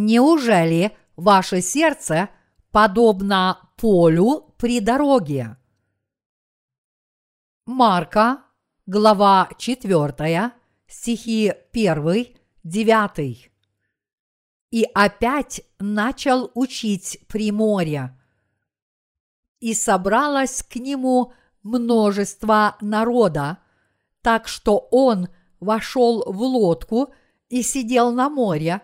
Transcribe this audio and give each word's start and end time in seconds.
Неужели 0.00 0.96
ваше 1.16 1.60
сердце 1.60 2.30
подобно 2.70 3.68
полю 3.76 4.54
при 4.56 4.78
дороге? 4.78 5.56
Марка, 7.66 8.44
глава 8.86 9.48
4, 9.58 10.52
стихи 10.86 11.52
1, 11.72 12.26
9. 12.62 13.50
И 14.70 14.84
опять 14.94 15.62
начал 15.80 16.52
учить 16.54 17.18
при 17.26 17.50
море. 17.50 18.16
И 19.58 19.74
собралось 19.74 20.62
к 20.62 20.76
нему 20.76 21.32
множество 21.64 22.76
народа, 22.80 23.58
так 24.22 24.46
что 24.46 24.78
он 24.92 25.26
вошел 25.58 26.22
в 26.32 26.40
лодку 26.40 27.12
и 27.48 27.62
сидел 27.62 28.12
на 28.12 28.28
море, 28.28 28.82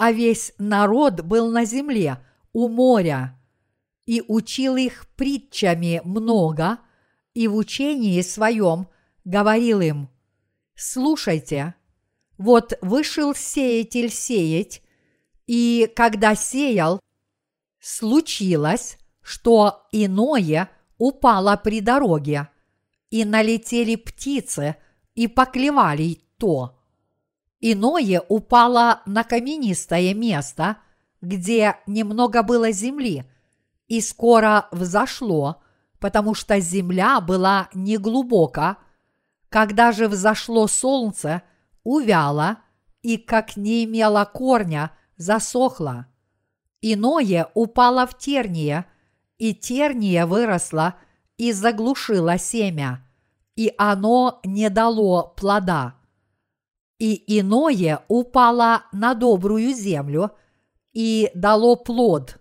а 0.00 0.12
весь 0.12 0.54
народ 0.56 1.20
был 1.20 1.50
на 1.52 1.66
земле 1.66 2.24
у 2.54 2.68
моря, 2.68 3.38
и 4.06 4.24
учил 4.26 4.76
их 4.76 5.06
притчами 5.14 6.00
много, 6.06 6.78
и 7.34 7.46
в 7.46 7.54
учении 7.54 8.22
своем 8.22 8.88
говорил 9.26 9.82
им, 9.82 10.08
«Слушайте, 10.74 11.74
вот 12.38 12.78
вышел 12.80 13.34
сеятель 13.34 14.10
сеять, 14.10 14.82
и 15.46 15.86
когда 15.94 16.34
сеял, 16.34 16.98
случилось, 17.78 18.96
что 19.20 19.86
иное 19.92 20.70
упало 20.96 21.60
при 21.62 21.82
дороге, 21.82 22.48
и 23.10 23.26
налетели 23.26 23.96
птицы 23.96 24.76
и 25.14 25.26
поклевали 25.28 26.22
то– 26.38 26.78
Иное 27.60 28.22
упало 28.28 29.02
на 29.04 29.22
каменистое 29.22 30.14
место, 30.14 30.78
где 31.20 31.76
немного 31.86 32.42
было 32.42 32.72
земли, 32.72 33.24
и 33.86 34.00
скоро 34.00 34.66
взошло, 34.72 35.62
потому 35.98 36.34
что 36.34 36.58
земля 36.58 37.20
была 37.20 37.68
неглубока. 37.74 38.78
Когда 39.50 39.92
же 39.92 40.08
взошло 40.08 40.66
солнце, 40.68 41.42
увяло, 41.84 42.58
и, 43.02 43.18
как 43.18 43.56
не 43.56 43.84
имело 43.84 44.24
корня, 44.24 44.92
засохло. 45.16 46.06
Иное 46.80 47.50
упало 47.52 48.06
в 48.06 48.16
терние, 48.16 48.86
и 49.36 49.54
терние 49.54 50.24
выросло 50.24 50.94
и 51.36 51.52
заглушило 51.52 52.38
семя, 52.38 53.06
и 53.54 53.74
оно 53.76 54.40
не 54.44 54.70
дало 54.70 55.34
плода 55.36 55.99
и 57.00 57.38
иное 57.38 58.04
упало 58.08 58.84
на 58.92 59.14
добрую 59.14 59.72
землю 59.74 60.36
и 60.92 61.30
дало 61.34 61.74
плод, 61.74 62.38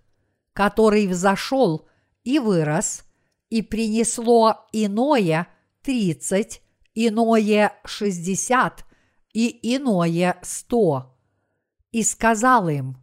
который 0.53 1.07
взошел 1.07 1.87
и 2.25 2.39
вырос, 2.39 3.05
и 3.49 3.61
принесло 3.61 4.67
иное 4.73 5.47
тридцать, 5.81 6.61
иное 6.93 7.73
шестьдесят 7.85 8.85
и 9.33 9.75
иное 9.75 10.37
сто. 10.43 11.17
И 11.91 12.03
сказал 12.03 12.67
им, 12.67 12.97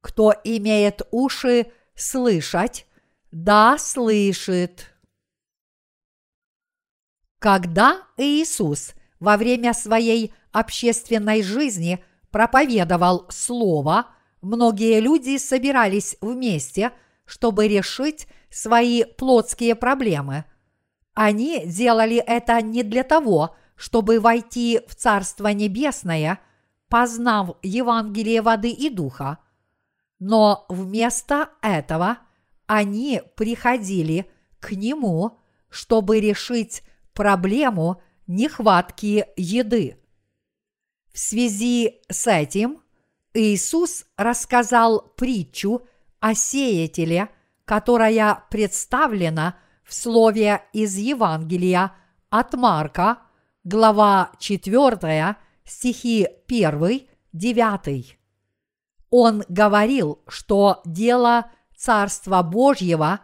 кто 0.00 0.32
имеет 0.44 1.02
уши 1.10 1.72
слышать, 1.96 2.86
да 3.32 3.78
слышит. 3.78 4.94
Когда 7.40 8.00
Иисус 8.16 8.92
во 9.18 9.36
время 9.36 9.74
своей 9.74 10.32
общественной 10.52 11.42
жизни 11.42 12.04
проповедовал 12.30 13.26
Слово, 13.30 14.06
многие 14.40 15.00
люди 15.00 15.36
собирались 15.38 16.16
вместе, 16.20 16.92
чтобы 17.24 17.68
решить 17.68 18.26
свои 18.50 19.04
плотские 19.04 19.74
проблемы. 19.74 20.44
Они 21.14 21.64
делали 21.66 22.16
это 22.16 22.60
не 22.62 22.82
для 22.82 23.02
того, 23.02 23.56
чтобы 23.76 24.20
войти 24.20 24.80
в 24.86 24.94
Царство 24.94 25.48
Небесное, 25.48 26.40
познав 26.88 27.56
Евангелие 27.62 28.42
воды 28.42 28.70
и 28.70 28.90
духа, 28.90 29.38
но 30.18 30.66
вместо 30.68 31.50
этого 31.62 32.18
они 32.66 33.22
приходили 33.36 34.30
к 34.60 34.72
Нему, 34.72 35.38
чтобы 35.70 36.20
решить 36.20 36.82
проблему 37.14 38.02
нехватки 38.26 39.26
еды. 39.36 39.99
В 41.12 41.18
связи 41.18 42.00
с 42.08 42.26
этим 42.30 42.82
Иисус 43.34 44.06
рассказал 44.16 45.12
притчу 45.16 45.86
о 46.20 46.34
сеятеле, 46.34 47.28
которая 47.64 48.44
представлена 48.50 49.56
в 49.84 49.94
слове 49.94 50.62
из 50.72 50.96
Евангелия 50.96 51.92
от 52.28 52.54
Марка, 52.54 53.18
глава 53.64 54.32
4, 54.38 55.36
стихи 55.64 56.28
1, 56.46 57.08
9. 57.32 58.18
Он 59.10 59.44
говорил, 59.48 60.22
что 60.28 60.80
дело 60.84 61.50
Царства 61.76 62.42
Божьего 62.42 63.20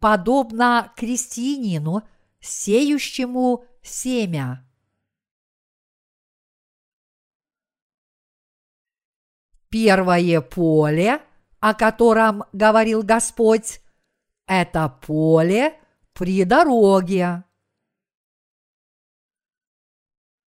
подобно 0.00 0.92
крестьянину, 0.96 2.02
сеющему 2.40 3.64
семя. 3.82 4.65
Первое 9.68 10.40
поле, 10.40 11.20
о 11.60 11.74
котором 11.74 12.44
говорил 12.52 13.02
Господь, 13.02 13.80
это 14.46 14.88
поле 15.04 15.74
при 16.12 16.44
дороге. 16.44 17.42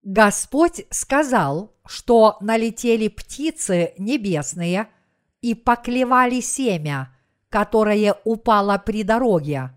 Господь 0.04 0.86
сказал, 0.90 1.76
что 1.86 2.38
налетели 2.40 3.10
птицы 3.10 3.94
небесные 3.98 4.88
и 5.42 5.54
поклевали 5.54 6.40
семя, 6.40 7.14
которое 7.50 8.16
упало 8.24 8.78
при 8.78 9.04
дороге. 9.04 9.72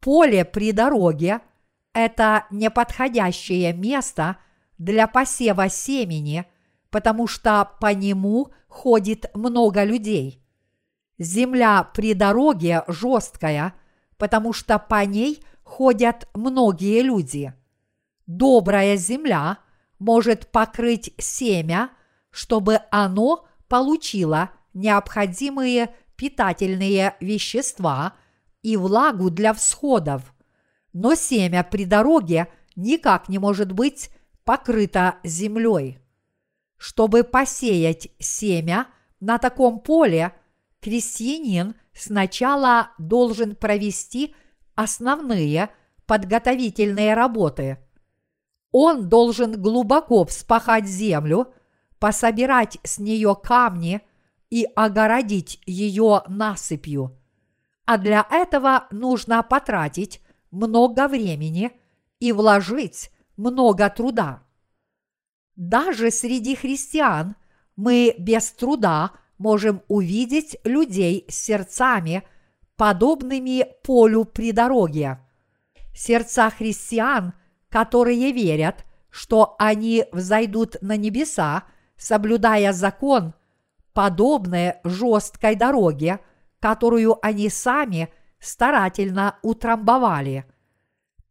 Поле 0.00 0.44
при 0.44 0.70
дороге– 0.70 1.40
это 1.92 2.46
неподходящее 2.50 3.72
место 3.72 4.38
для 4.78 5.08
посева 5.08 5.68
семени– 5.68 6.46
потому 6.94 7.26
что 7.26 7.72
по 7.80 7.92
нему 7.92 8.52
ходит 8.68 9.28
много 9.34 9.82
людей. 9.82 10.40
Земля 11.18 11.82
при 11.82 12.14
дороге 12.14 12.84
жесткая, 12.86 13.74
потому 14.16 14.52
что 14.52 14.78
по 14.78 15.04
ней 15.04 15.42
ходят 15.64 16.28
многие 16.34 17.02
люди. 17.02 17.52
Добрая 18.28 18.94
земля 18.94 19.58
может 19.98 20.52
покрыть 20.52 21.12
семя, 21.18 21.90
чтобы 22.30 22.78
оно 22.92 23.44
получило 23.66 24.50
необходимые 24.72 25.92
питательные 26.14 27.16
вещества 27.18 28.12
и 28.62 28.76
влагу 28.76 29.30
для 29.30 29.52
всходов. 29.52 30.32
Но 30.92 31.16
семя 31.16 31.66
при 31.68 31.86
дороге 31.86 32.46
никак 32.76 33.28
не 33.28 33.40
может 33.40 33.72
быть 33.72 34.10
покрыто 34.44 35.16
землей. 35.24 35.98
Чтобы 36.76 37.24
посеять 37.24 38.08
семя 38.18 38.88
на 39.20 39.38
таком 39.38 39.80
поле, 39.80 40.34
крестьянин 40.80 41.74
сначала 41.92 42.90
должен 42.98 43.56
провести 43.56 44.34
основные 44.74 45.70
подготовительные 46.06 47.14
работы. 47.14 47.78
Он 48.72 49.08
должен 49.08 49.60
глубоко 49.60 50.24
вспахать 50.24 50.86
землю, 50.86 51.54
пособирать 51.98 52.78
с 52.82 52.98
нее 52.98 53.36
камни 53.40 54.02
и 54.50 54.66
огородить 54.74 55.60
ее 55.64 56.22
насыпью. 56.28 57.16
А 57.86 57.98
для 57.98 58.26
этого 58.30 58.86
нужно 58.90 59.42
потратить 59.42 60.20
много 60.50 61.08
времени 61.08 61.72
и 62.18 62.32
вложить 62.32 63.10
много 63.36 63.88
труда. 63.90 64.42
Даже 65.56 66.10
среди 66.10 66.56
христиан 66.56 67.36
мы 67.76 68.14
без 68.18 68.50
труда 68.50 69.12
можем 69.38 69.82
увидеть 69.88 70.56
людей 70.64 71.24
с 71.28 71.34
сердцами, 71.34 72.22
подобными 72.76 73.66
полю 73.82 74.24
при 74.24 74.52
дороге. 74.52 75.20
Сердца 75.94 76.50
христиан, 76.50 77.34
которые 77.68 78.32
верят, 78.32 78.84
что 79.10 79.54
они 79.58 80.06
взойдут 80.12 80.76
на 80.80 80.96
небеса, 80.96 81.64
соблюдая 81.96 82.72
закон, 82.72 83.34
подобные 83.92 84.80
жесткой 84.82 85.54
дороге, 85.54 86.18
которую 86.58 87.24
они 87.24 87.48
сами 87.48 88.12
старательно 88.40 89.38
утрамбовали. 89.42 90.46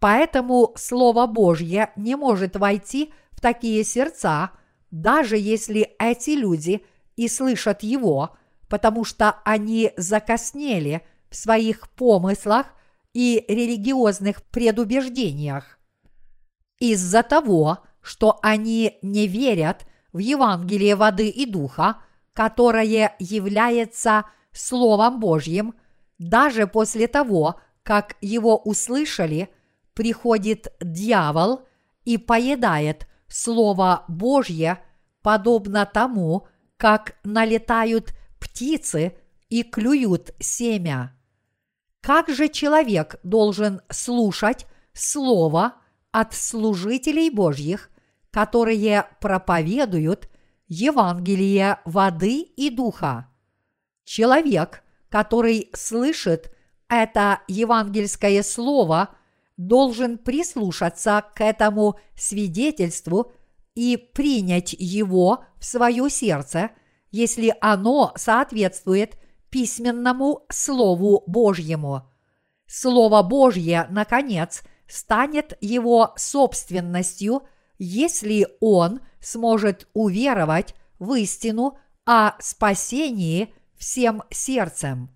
Поэтому 0.04 0.74
Слово 0.76 1.28
Божье 1.28 1.94
не 1.96 2.18
может 2.18 2.58
войти 2.58 3.14
такие 3.40 3.86
сердца, 3.86 4.52
даже 4.92 5.38
если 5.38 5.96
эти 5.98 6.32
люди 6.32 6.84
и 7.16 7.30
слышат 7.30 7.84
его, 7.84 8.36
потому 8.68 9.06
что 9.06 9.38
они 9.46 9.94
закоснели 9.96 11.04
в 11.30 11.38
своих 11.38 11.90
помыслах 11.92 12.68
и 13.14 13.46
религиозных 13.48 14.44
предубеждениях. 14.44 15.80
Из-за 16.80 17.24
того, 17.24 17.78
что 18.02 18.40
они 18.42 19.00
не 19.04 19.26
верят 19.26 19.88
в 20.12 20.18
Евангелие 20.18 20.98
воды 20.98 21.30
и 21.30 21.46
духа, 21.46 22.00
которое 22.34 23.16
является 23.20 24.26
Словом 24.52 25.22
Божьим, 25.22 25.76
даже 26.20 26.68
после 26.68 27.08
того, 27.08 27.62
как 27.84 28.18
его 28.20 28.58
услышали, 28.58 29.48
приходит 29.94 30.74
дьявол 30.82 31.62
и 32.04 32.18
поедает 32.18 33.08
Слово 33.28 34.06
Божье, 34.08 34.84
подобно 35.22 35.86
тому, 35.86 36.48
как 36.78 37.16
налетают 37.24 38.14
птицы 38.40 39.18
и 39.50 39.64
клюют 39.64 40.34
семя. 40.40 41.16
Как 42.02 42.28
же 42.30 42.50
человек 42.50 43.16
должен 43.24 43.82
слушать 43.90 44.68
Слово 44.94 45.76
от 46.12 46.34
служителей 46.34 47.30
Божьих, 47.30 47.90
которые 48.30 49.08
проповедуют 49.22 50.30
Евангелие 50.68 51.80
воды 51.86 52.42
и 52.42 52.70
духа? 52.70 53.30
Человек, 54.04 54.84
который 55.10 55.70
слышит 55.74 56.54
это 56.90 57.42
евангельское 57.48 58.44
слово, 58.44 59.16
должен 59.68 60.18
прислушаться 60.18 61.24
к 61.36 61.42
этому 61.42 62.00
свидетельству 62.16 63.32
и 63.76 63.98
принять 63.98 64.74
его 64.74 65.46
в 65.60 65.66
свое 65.66 66.10
сердце, 66.10 66.72
если 67.12 67.56
оно 67.62 68.14
соответствует 68.16 69.18
письменному 69.50 70.46
Слову 70.50 71.24
Божьему. 71.28 72.10
Слово 72.68 73.22
Божье, 73.24 73.88
наконец, 73.90 74.64
станет 74.88 75.58
его 75.62 76.14
собственностью, 76.18 77.44
если 77.78 78.48
он 78.60 79.02
сможет 79.20 79.88
уверовать 79.94 80.76
в 81.00 81.14
истину 81.14 81.78
о 82.06 82.34
спасении 82.40 83.54
всем 83.78 84.24
сердцем. 84.30 85.10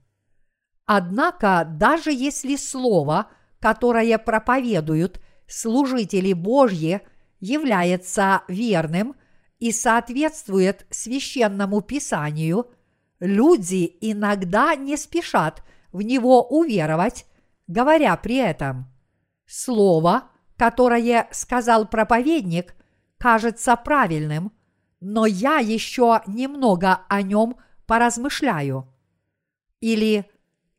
Однако, 0.85 1.67
даже 1.69 2.11
если 2.11 2.55
слово, 2.55 3.27
которое 3.59 4.17
проповедуют 4.17 5.21
служители 5.47 6.33
Божьи, 6.33 7.01
является 7.39 8.41
верным 8.47 9.15
и 9.59 9.71
соответствует 9.71 10.85
священному 10.89 11.81
писанию– 11.81 12.71
люди 13.19 13.97
иногда 14.01 14.75
не 14.75 14.97
спешат 14.97 15.63
в 15.91 16.01
него 16.01 16.43
уверовать, 16.43 17.25
говоря 17.67 18.15
при 18.17 18.37
этом 18.37 18.87
«Слово, 19.45 20.29
которое 20.57 21.27
сказал 21.31 21.87
проповедник, 21.87 22.75
кажется 23.17 23.75
правильным, 23.75 24.51
но 24.99 25.25
я 25.25 25.57
еще 25.59 26.21
немного 26.27 27.01
о 27.07 27.21
нем 27.21 27.57
поразмышляю». 27.85 28.93
Или 29.79 30.29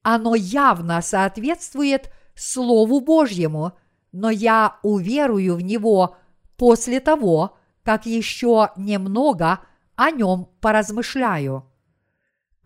«Оно 0.03 0.35
явно 0.35 1.03
соответствует 1.03 2.13
Слову 2.39 3.01
Божьему, 3.01 3.73
но 4.13 4.31
я 4.31 4.79
уверую 4.83 5.57
в 5.57 5.61
него 5.61 6.17
после 6.57 7.01
того, 7.01 7.57
как 7.83 8.07
еще 8.07 8.71
немного 8.77 9.61
о 9.97 10.11
нем 10.11 10.49
поразмышляю». 10.61 11.69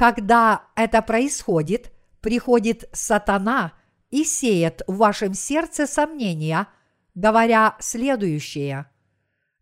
Когда 0.02 0.64
это 0.74 1.00
происходит, 1.00 1.92
приходит 2.20 2.88
сатана 2.92 3.72
и 4.10 4.24
сеет 4.24 4.82
в 4.88 4.96
вашем 4.96 5.32
сердце 5.32 5.86
сомнения, 5.86 6.66
говоря 7.14 7.76
следующее. 7.78 8.90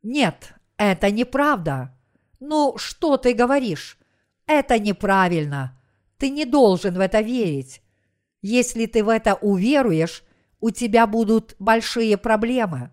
Нет, 0.02 0.54
это 0.78 1.10
неправда. 1.10 1.94
Ну, 2.40 2.78
что 2.78 3.18
ты 3.18 3.34
говоришь? 3.34 3.98
Это 4.46 4.78
неправильно. 4.78 5.78
Ты 6.16 6.30
не 6.30 6.46
должен 6.46 6.94
в 6.94 7.00
это 7.00 7.20
верить. 7.20 7.82
Если 8.42 8.86
ты 8.86 9.04
в 9.04 9.08
это 9.08 9.34
уверуешь, 9.34 10.24
у 10.60 10.70
тебя 10.70 11.06
будут 11.06 11.56
большие 11.58 12.16
проблемы. 12.16 12.90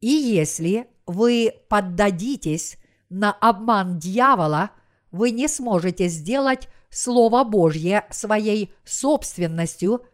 И 0.00 0.08
если 0.08 0.88
вы 1.06 1.54
поддадитесь 1.68 2.78
на 3.08 3.32
обман 3.32 3.98
дьявола– 3.98 4.70
вы 5.10 5.30
не 5.30 5.48
сможете 5.48 6.08
сделать 6.08 6.68
Слово 6.90 7.44
Божье 7.44 8.06
своей 8.10 8.72
собственностью 8.84 10.04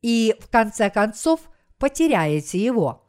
и 0.00 0.34
в 0.40 0.48
конце 0.48 0.90
концов 0.90 1.40
потеряете 1.78 2.58
его. 2.58 3.04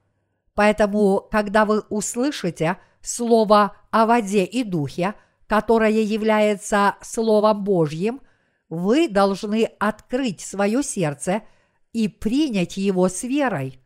Поэтому, 0.54 1.28
когда 1.31 1.66
вы 1.66 1.81
услышите 1.89 2.78
Слово 3.01 3.75
о 3.92 4.06
воде 4.06 4.46
и 4.46 4.63
духе, 4.63 5.16
которое 5.48 6.01
является 6.01 6.96
Словом 7.01 7.63
Божьим, 7.63 8.22
вы 8.69 9.07
должны 9.07 9.65
открыть 9.80 10.42
свое 10.42 10.83
сердце 10.83 11.44
и 11.92 12.07
принять 12.07 12.77
его 12.77 13.07
с 13.10 13.24
верой. 13.24 13.80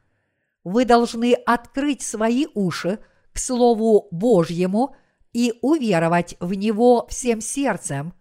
Вы 0.64 0.86
должны 0.86 1.34
открыть 1.34 2.02
свои 2.02 2.46
уши 2.54 3.00
к 3.34 3.40
Слову 3.40 4.08
Божьему– 4.12 4.96
и 5.38 5.54
уверовать 5.62 6.36
в 6.40 6.56
Него 6.56 7.06
всем 7.12 7.42
сердцем. 7.42 8.14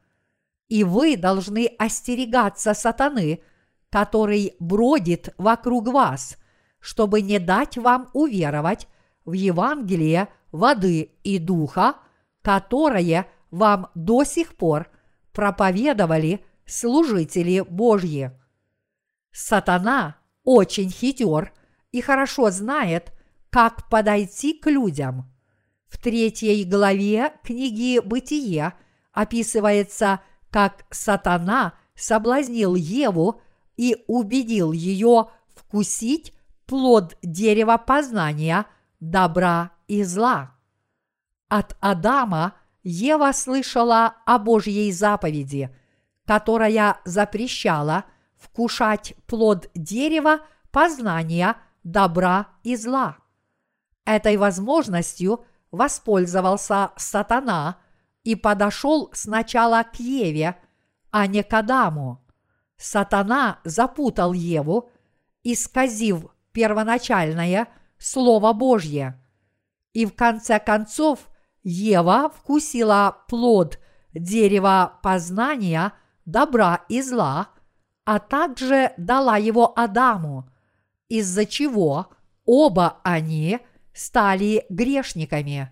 И 0.69 0.85
вы 0.85 1.17
должны 1.17 1.67
остерегаться 1.79 2.75
сатаны, 2.75 3.41
который 3.89 4.55
бродит 4.59 5.35
вокруг 5.39 5.89
вас, 5.89 6.37
чтобы 6.79 7.23
не 7.23 7.39
дать 7.39 7.79
вам 7.79 8.11
уверовать 8.13 8.87
в 9.25 9.33
Евангелие 9.33 10.29
воды 10.53 11.13
и 11.23 11.39
духа, 11.39 11.95
которое 12.43 13.27
вам 13.51 13.89
до 13.95 14.25
сих 14.25 14.55
пор 14.55 14.91
проповедовали 15.37 16.45
служители 16.67 17.61
Божьи. 17.61 18.33
Сатана 19.31 20.17
очень 20.43 20.91
хитер 20.91 21.53
и 21.93 22.01
хорошо 22.01 22.51
знает, 22.51 23.13
как 23.51 23.89
подойти 23.89 24.59
к 24.59 24.69
людям– 24.69 25.31
в 25.89 25.99
третьей 25.99 26.65
главе 26.65 27.33
книги 27.43 28.01
«Бытие» 28.01 28.75
описывается, 29.13 30.21
как 30.51 30.85
сатана 30.91 31.75
соблазнил 31.95 32.75
Еву 32.75 33.41
и 33.77 34.05
убедил 34.07 34.73
ее 34.73 35.31
вкусить 35.55 36.35
плод 36.67 37.17
дерева 37.23 37.79
познания 37.79 38.67
добра 39.01 39.71
и 39.87 40.03
зла. 40.03 40.55
От 41.49 41.77
Адама 41.81 42.55
Ева 42.89 43.33
слышала 43.33 44.15
о 44.27 44.39
Божьей 44.39 44.93
заповеди, 44.93 45.75
которая 46.25 47.01
запрещала 47.05 48.05
вкушать 48.37 49.15
плод 49.27 49.69
дерева 49.75 50.41
познания 50.71 51.57
добра 51.83 52.49
и 52.63 52.77
зла. 52.77 53.19
Этой 54.05 54.37
возможностью– 54.37 55.45
воспользовался 55.71 56.93
сатана 56.97 57.79
и 58.25 58.35
подошел 58.35 59.11
сначала 59.13 59.83
к 59.83 59.97
Еве, 59.97 60.57
а 61.11 61.27
не 61.27 61.43
к 61.43 61.53
Адаму. 61.53 62.25
Сатана 62.77 63.61
запутал 63.65 64.33
Еву, 64.33 64.91
исказив 65.45 66.27
первоначальное 66.53 67.69
Слово 67.99 68.53
Божье. 68.53 69.23
И 69.93 70.05
в 70.05 70.15
конце 70.15 70.59
концов 70.59 71.29
Ева 71.69 72.29
вкусила 72.29 73.25
плод 73.29 73.79
дерева 74.15 74.99
познания 75.03 75.93
добра 76.25 76.85
и 76.89 77.03
зла, 77.03 77.49
а 78.05 78.19
также 78.19 78.93
дала 78.97 79.37
его 79.37 79.79
Адаму, 79.79 80.49
из-за 81.09 81.45
чего 81.45 82.09
оба 82.45 83.01
они– 83.03 83.59
стали 83.97 84.67
грешниками. 84.69 85.71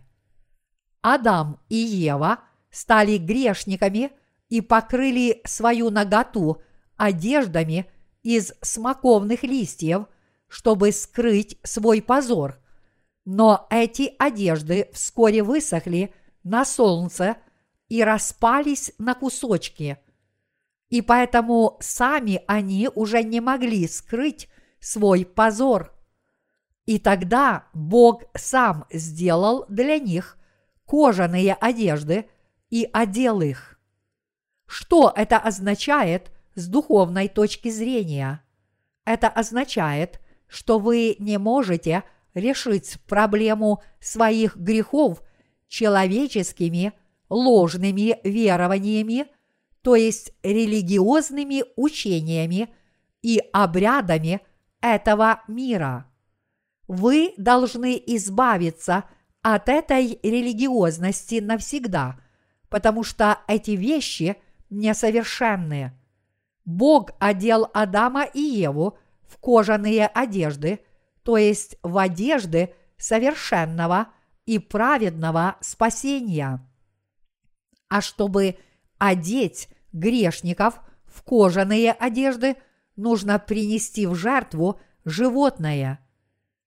Адам 1.02 1.60
и 1.68 1.76
Ева 1.76 2.40
стали 2.70 3.18
грешниками 3.18 4.12
и 4.48 4.62
покрыли 4.62 5.42
свою 5.44 5.90
наготу 5.90 6.62
одеждами 6.96 7.86
из 8.22 8.54
смоковных 8.62 9.42
листьев, 9.42 10.06
чтобы 10.48 10.90
скрыть 10.92 11.58
свой 11.64 12.00
позор. 12.00 12.58
Но 13.24 13.66
эти 13.70 14.14
одежды 14.18 14.88
вскоре 14.92 15.42
высохли 15.42 16.12
на 16.42 16.64
солнце 16.64 17.36
и 17.88 18.02
распались 18.02 18.92
на 18.98 19.14
кусочки. 19.14 19.98
И 20.90 21.00
поэтому 21.00 21.78
сами 21.80 22.42
они 22.46 22.88
уже 22.94 23.22
не 23.22 23.40
могли 23.40 23.88
скрыть 23.88 24.48
свой 24.78 25.24
позор. 25.24 25.92
И 26.84 26.98
тогда 26.98 27.66
Бог 27.72 28.24
сам 28.34 28.84
сделал 28.92 29.64
для 29.68 29.98
них 29.98 30.36
кожаные 30.86 31.54
одежды 31.54 32.28
и 32.68 32.88
одел 32.92 33.40
их. 33.40 33.80
Что 34.66 35.12
это 35.14 35.38
означает 35.38 36.30
с 36.54 36.68
духовной 36.68 37.28
точки 37.28 37.70
зрения? 37.70 38.42
Это 39.04 39.28
означает, 39.28 40.20
что 40.46 40.78
вы 40.78 41.16
не 41.18 41.38
можете 41.38 42.04
решить 42.34 42.98
проблему 43.06 43.82
своих 44.00 44.56
грехов 44.56 45.22
человеческими 45.68 46.92
ложными 47.28 48.18
верованиями, 48.24 49.26
то 49.82 49.96
есть 49.96 50.32
религиозными 50.42 51.64
учениями 51.76 52.68
и 53.22 53.42
обрядами 53.52 54.40
этого 54.80 55.42
мира. 55.48 56.10
Вы 56.86 57.34
должны 57.36 58.02
избавиться 58.06 59.04
от 59.42 59.68
этой 59.68 60.18
религиозности 60.22 61.40
навсегда, 61.40 62.20
потому 62.68 63.02
что 63.02 63.38
эти 63.46 63.72
вещи 63.72 64.36
несовершенны. 64.70 65.92
Бог 66.64 67.10
одел 67.18 67.68
Адама 67.74 68.24
и 68.24 68.40
Еву 68.40 68.98
в 69.26 69.38
кожаные 69.38 70.06
одежды, 70.06 70.80
то 71.24 71.36
есть 71.36 71.76
в 71.82 71.98
одежды 71.98 72.74
совершенного 72.96 74.08
и 74.46 74.58
праведного 74.58 75.56
спасения. 75.60 76.60
А 77.88 78.00
чтобы 78.00 78.58
одеть 78.98 79.68
грешников 79.92 80.80
в 81.06 81.22
кожаные 81.22 81.92
одежды, 81.92 82.56
нужно 82.96 83.38
принести 83.38 84.06
в 84.06 84.14
жертву 84.14 84.80
животное. 85.04 86.00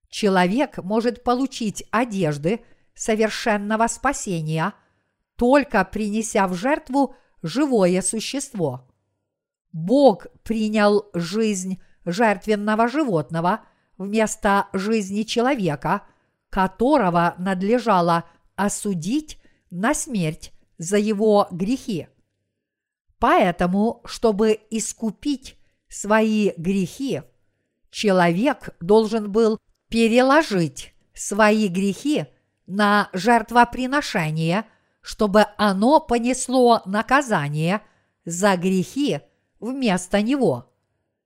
Человек 0.09 0.77
может 0.77 1.23
получить 1.23 1.83
одежды 1.91 2.61
совершенного 2.95 3.87
спасения, 3.87 4.73
только 5.35 5.85
принеся 5.85 6.47
в 6.47 6.55
жертву 6.55 7.15
живое 7.43 8.01
существо. 8.01 8.89
Бог 9.71 10.27
принял 10.43 11.09
жизнь 11.13 11.79
жертвенного 12.05 12.87
животного 12.87 13.61
вместо 13.97 14.67
жизни 14.73 15.23
человека, 15.23 16.03
которого 16.49 17.35
надлежало 17.37 18.25
осудить 18.55 19.39
на 19.69 19.93
смерть 19.93 20.53
за 20.77 20.97
его 20.97 21.47
грехи. 21.51 22.07
Поэтому, 23.19 24.01
чтобы 24.05 24.59
искупить 24.69 25.57
свои 25.89 26.51
грехи, 26.57 27.21
человек 27.89 28.75
должен 28.79 29.31
был 29.31 29.59
переложить 29.89 30.93
свои 31.13 31.67
грехи 31.67 32.27
на 32.67 33.09
жертвоприношение, 33.13 34.65
чтобы 35.01 35.45
оно 35.57 35.99
понесло 35.99 36.81
наказание 36.85 37.81
за 38.25 38.57
грехи 38.57 39.21
вместо 39.59 40.21
него. 40.21 40.71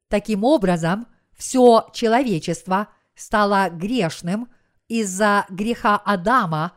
Таким 0.07 0.43
образом, 0.43 1.07
все 1.41 1.87
человечество 1.91 2.89
стало 3.15 3.71
грешным 3.71 4.47
из-за 4.87 5.47
греха 5.49 5.97
Адама, 5.97 6.73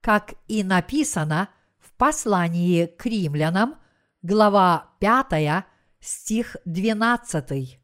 как 0.00 0.32
и 0.48 0.64
написано 0.64 1.50
в 1.78 1.92
послании 1.92 2.86
к 2.86 3.04
римлянам, 3.04 3.74
глава 4.22 4.88
5, 5.00 5.66
стих 6.00 6.56
12. 6.64 7.78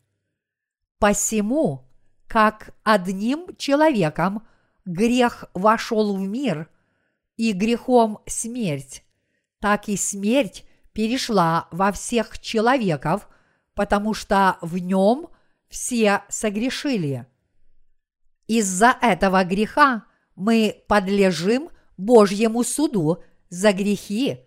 Посему, 0.98 1.90
как 2.28 2.74
одним 2.82 3.54
человеком 3.58 4.46
грех 4.86 5.44
вошел 5.52 6.16
в 6.16 6.20
мир, 6.20 6.70
и 7.36 7.52
грехом 7.52 8.20
смерть, 8.26 9.04
так 9.58 9.90
и 9.90 9.98
смерть 9.98 10.64
перешла 10.94 11.68
во 11.72 11.92
всех 11.92 12.38
человеков, 12.38 13.28
потому 13.74 14.14
что 14.14 14.56
в 14.62 14.78
нем 14.78 15.28
все 15.72 16.22
согрешили. 16.28 17.26
Из-за 18.46 18.94
этого 19.00 19.42
греха 19.42 20.04
мы 20.36 20.84
подлежим 20.86 21.70
Божьему 21.96 22.62
суду 22.62 23.24
за 23.48 23.72
грехи 23.72 24.40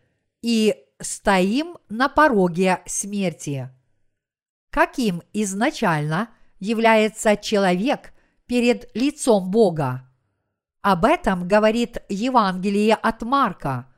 и 0.43 0.75
стоим 1.01 1.77
на 1.89 2.09
пороге 2.09 2.83
смерти. 2.85 3.69
Каким 4.69 5.23
изначально 5.33 6.29
является 6.59 7.35
человек 7.37 8.13
перед 8.45 8.95
лицом 8.95 9.49
Бога? 9.49 10.07
Об 10.81 11.05
этом 11.05 11.47
говорит 11.47 11.97
Евангелие 12.07 12.93
от 12.93 13.23
Марка. 13.23 13.91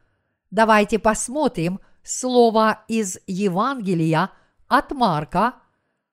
Давайте 0.50 0.98
посмотрим 0.98 1.82
слово 2.04 2.86
из 2.88 3.18
Евангелия 3.28 4.32
от 4.70 4.92
Марка, 4.92 5.56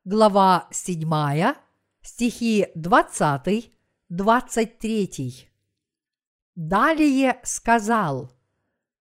глава 0.05 0.69
7, 0.71 1.55
стихи 2.03 2.69
20, 2.75 3.73
23. 4.11 5.49
Далее 6.55 7.41
сказал, 7.43 8.31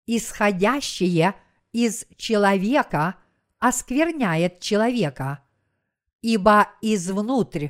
исходящее 0.05 1.35
из 1.71 2.05
человека 2.17 3.15
оскверняет 3.57 4.59
человека, 4.59 5.43
ибо 6.21 6.69
извнутрь, 6.83 7.69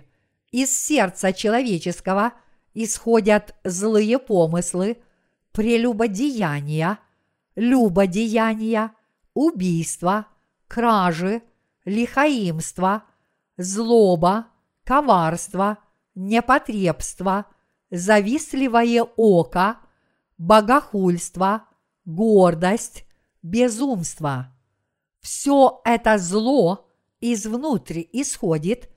из 0.51 0.77
сердца 0.77 1.31
человеческого 1.31 2.33
исходят 2.73 3.55
злые 3.63 4.19
помыслы, 4.19 5.01
прелюбодеяния, 5.53 6.99
любодеяния, 7.55 8.91
убийства, 9.33 10.27
кражи, 10.67 11.41
лихаимство, 11.85 13.05
злоба, 13.57 14.47
коварство, 14.83 15.77
непотребство, 16.15 17.45
завистливое 17.89 19.03
око, 19.03 19.77
богохульство, 20.37 21.67
гордость, 22.05 23.05
безумство. 23.41 24.55
Все 25.19 25.81
это 25.85 26.17
зло 26.17 26.89
извнутрь 27.19 28.03
исходит 28.11 28.89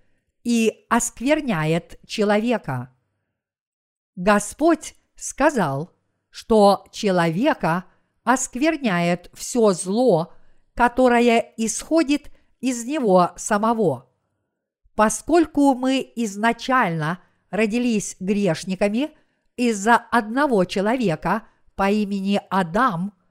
и 0.43 0.87
оскверняет 0.89 2.01
человека. 2.07 2.95
Господь 4.17 4.95
сказал, 5.17 5.91
что 6.31 6.87
человека 6.91 7.85
оскверняет 8.25 9.31
все 9.35 9.73
зло, 9.73 10.33
которое 10.75 11.53
исходит 11.57 12.31
из 12.61 12.85
него 12.85 13.33
самого. 13.37 14.11
Поскольку 14.95 15.75
мы 15.75 16.13
изначально 16.17 17.21
родились 17.51 18.17
грешниками 18.21 19.11
из-за 19.57 19.97
одного 19.97 20.65
человека 20.65 21.43
по 21.75 21.91
имени 21.91 22.41
Адам– 22.51 23.13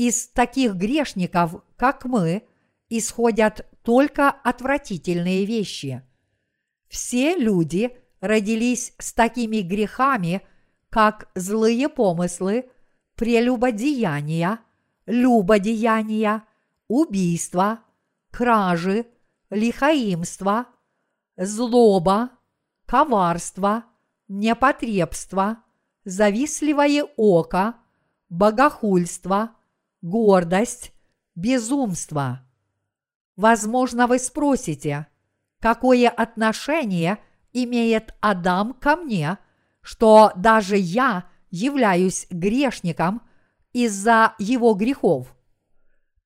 из 0.00 0.28
таких 0.28 0.76
грешников, 0.76 1.62
как 1.76 2.06
мы, 2.06 2.44
исходят 2.88 3.66
только 3.82 4.30
отвратительные 4.30 5.44
вещи. 5.44 6.02
Все 6.88 7.36
люди 7.36 7.98
родились 8.20 8.94
с 8.96 9.12
такими 9.12 9.58
грехами, 9.58 10.40
как 10.88 11.28
злые 11.34 11.90
помыслы, 11.90 12.70
прелюбодеяния, 13.14 14.60
любодеяния, 15.04 16.44
убийства, 16.88 17.80
кражи, 18.30 19.04
лихаимство, 19.50 20.64
злоба, 21.36 22.30
коварство, 22.86 23.84
непотребство, 24.28 25.58
завистливое 26.04 27.04
око, 27.16 27.74
богохульство– 28.28 29.54
гордость, 30.02 30.92
безумство. 31.34 32.40
Возможно, 33.36 34.06
вы 34.06 34.18
спросите, 34.18 35.06
какое 35.60 36.08
отношение 36.08 37.18
имеет 37.52 38.14
Адам 38.20 38.74
ко 38.74 38.96
мне, 38.96 39.38
что 39.82 40.32
даже 40.36 40.76
я 40.76 41.24
являюсь 41.50 42.26
грешником 42.30 43.22
из-за 43.72 44.34
его 44.38 44.74
грехов. 44.74 45.34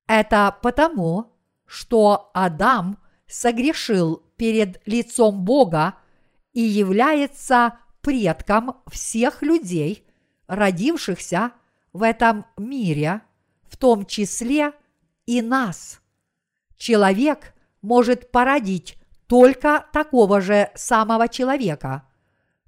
Это 0.07 0.55
потому, 0.61 1.33
что 1.65 2.29
Адам 2.33 2.99
согрешил 3.27 4.21
перед 4.37 4.81
лицом 4.85 5.43
Бога 5.43 5.95
и 6.53 6.61
является 6.61 7.79
предком 8.01 8.81
всех 8.87 9.41
людей, 9.41 10.05
родившихся 10.47 11.51
в 11.93 12.03
этом 12.03 12.45
мире– 12.57 13.21
в 13.75 13.77
том 13.77 14.05
числе 14.05 14.71
и 15.25 15.41
нас. 15.41 15.99
Человек 16.77 17.53
может 17.81 18.31
породить 18.31 18.97
только 19.27 19.85
такого 19.91 20.39
же 20.39 20.71
самого 20.75 21.27
человека, 21.27 22.07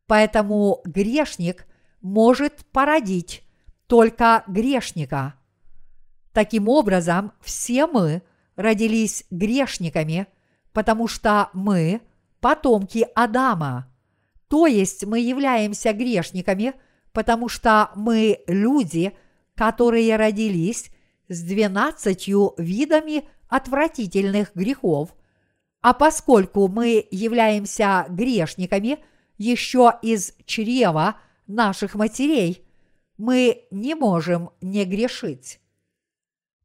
поэтому 0.05 0.81
грешник 0.83 1.65
может 2.01 2.65
породить 2.74 3.43
только 3.88 4.43
грешника. 4.47 5.36
Таким 6.33 6.67
образом, 6.67 7.31
все 7.39 7.88
мы 7.88 8.21
родились 8.57 9.24
грешниками, 9.29 10.27
потому 10.77 11.07
что 11.07 11.50
мы– 11.53 12.01
потомки 12.39 13.07
Адама. 13.15 13.91
То 14.48 14.67
есть 14.67 15.05
мы 15.05 15.19
являемся 15.22 15.91
грешниками, 15.91 16.75
потому 17.13 17.50
что 17.50 17.89
мы 17.96 18.43
люди, 18.46 19.17
которые 19.55 20.15
родились 20.17 20.91
с 21.29 21.41
двенадцатью 21.41 22.53
видами 22.60 23.27
отвратительных 23.50 24.51
грехов, 24.53 25.15
а 25.81 25.96
поскольку 25.96 26.67
мы 26.67 27.07
являемся 27.10 28.05
грешниками 28.07 29.00
еще 29.39 29.93
из 30.03 30.36
чрева 30.46 31.15
наших 31.48 31.96
матерей, 31.96 32.63
мы 33.17 33.63
не 33.72 33.96
можем 33.96 34.51
не 34.62 34.86
грешить. 34.86 35.60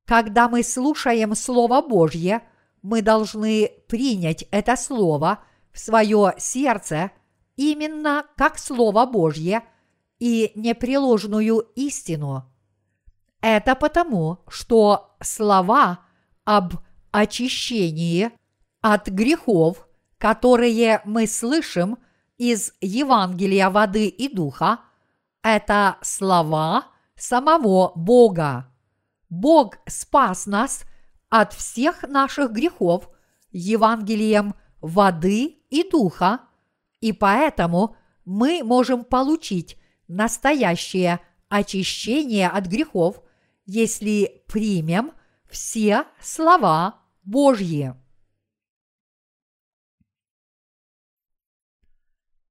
Когда 0.04 0.50
мы 0.50 0.62
слушаем 0.62 1.34
Слово 1.34 1.80
Божье, 1.80 2.42
мы 2.82 3.02
должны 3.02 3.70
принять 3.88 4.44
это 4.50 4.76
Слово 4.76 5.38
в 5.72 5.78
свое 5.78 6.34
сердце 6.38 7.10
именно 7.56 8.26
как 8.36 8.58
Слово 8.58 9.06
Божье 9.06 9.62
и 10.18 10.52
непреложную 10.54 11.60
истину. 11.74 12.44
Это 13.40 13.74
потому, 13.74 14.44
что 14.48 15.16
слова 15.20 16.00
об 16.44 16.74
очищении 17.10 18.30
от 18.80 19.08
грехов, 19.08 19.88
которые 20.18 21.02
мы 21.04 21.26
слышим 21.26 21.98
из 22.38 22.72
Евангелия 22.80 23.70
воды 23.70 24.06
и 24.06 24.32
духа, 24.32 24.80
это 25.42 25.96
слова 26.02 26.86
самого 27.16 27.92
Бога. 27.96 28.68
Бог 29.28 29.78
спас 29.86 30.46
нас 30.46 30.84
от 31.32 31.54
всех 31.54 32.02
наших 32.02 32.52
грехов 32.52 33.08
Евангелием 33.52 34.54
воды 34.82 35.62
и 35.70 35.88
духа, 35.88 36.40
и 37.00 37.14
поэтому 37.14 37.96
мы 38.26 38.62
можем 38.62 39.02
получить 39.02 39.78
настоящее 40.08 41.20
очищение 41.48 42.50
от 42.50 42.66
грехов, 42.66 43.22
если 43.64 44.44
примем 44.46 45.12
все 45.50 46.04
слова 46.20 47.00
Божьи. 47.22 47.94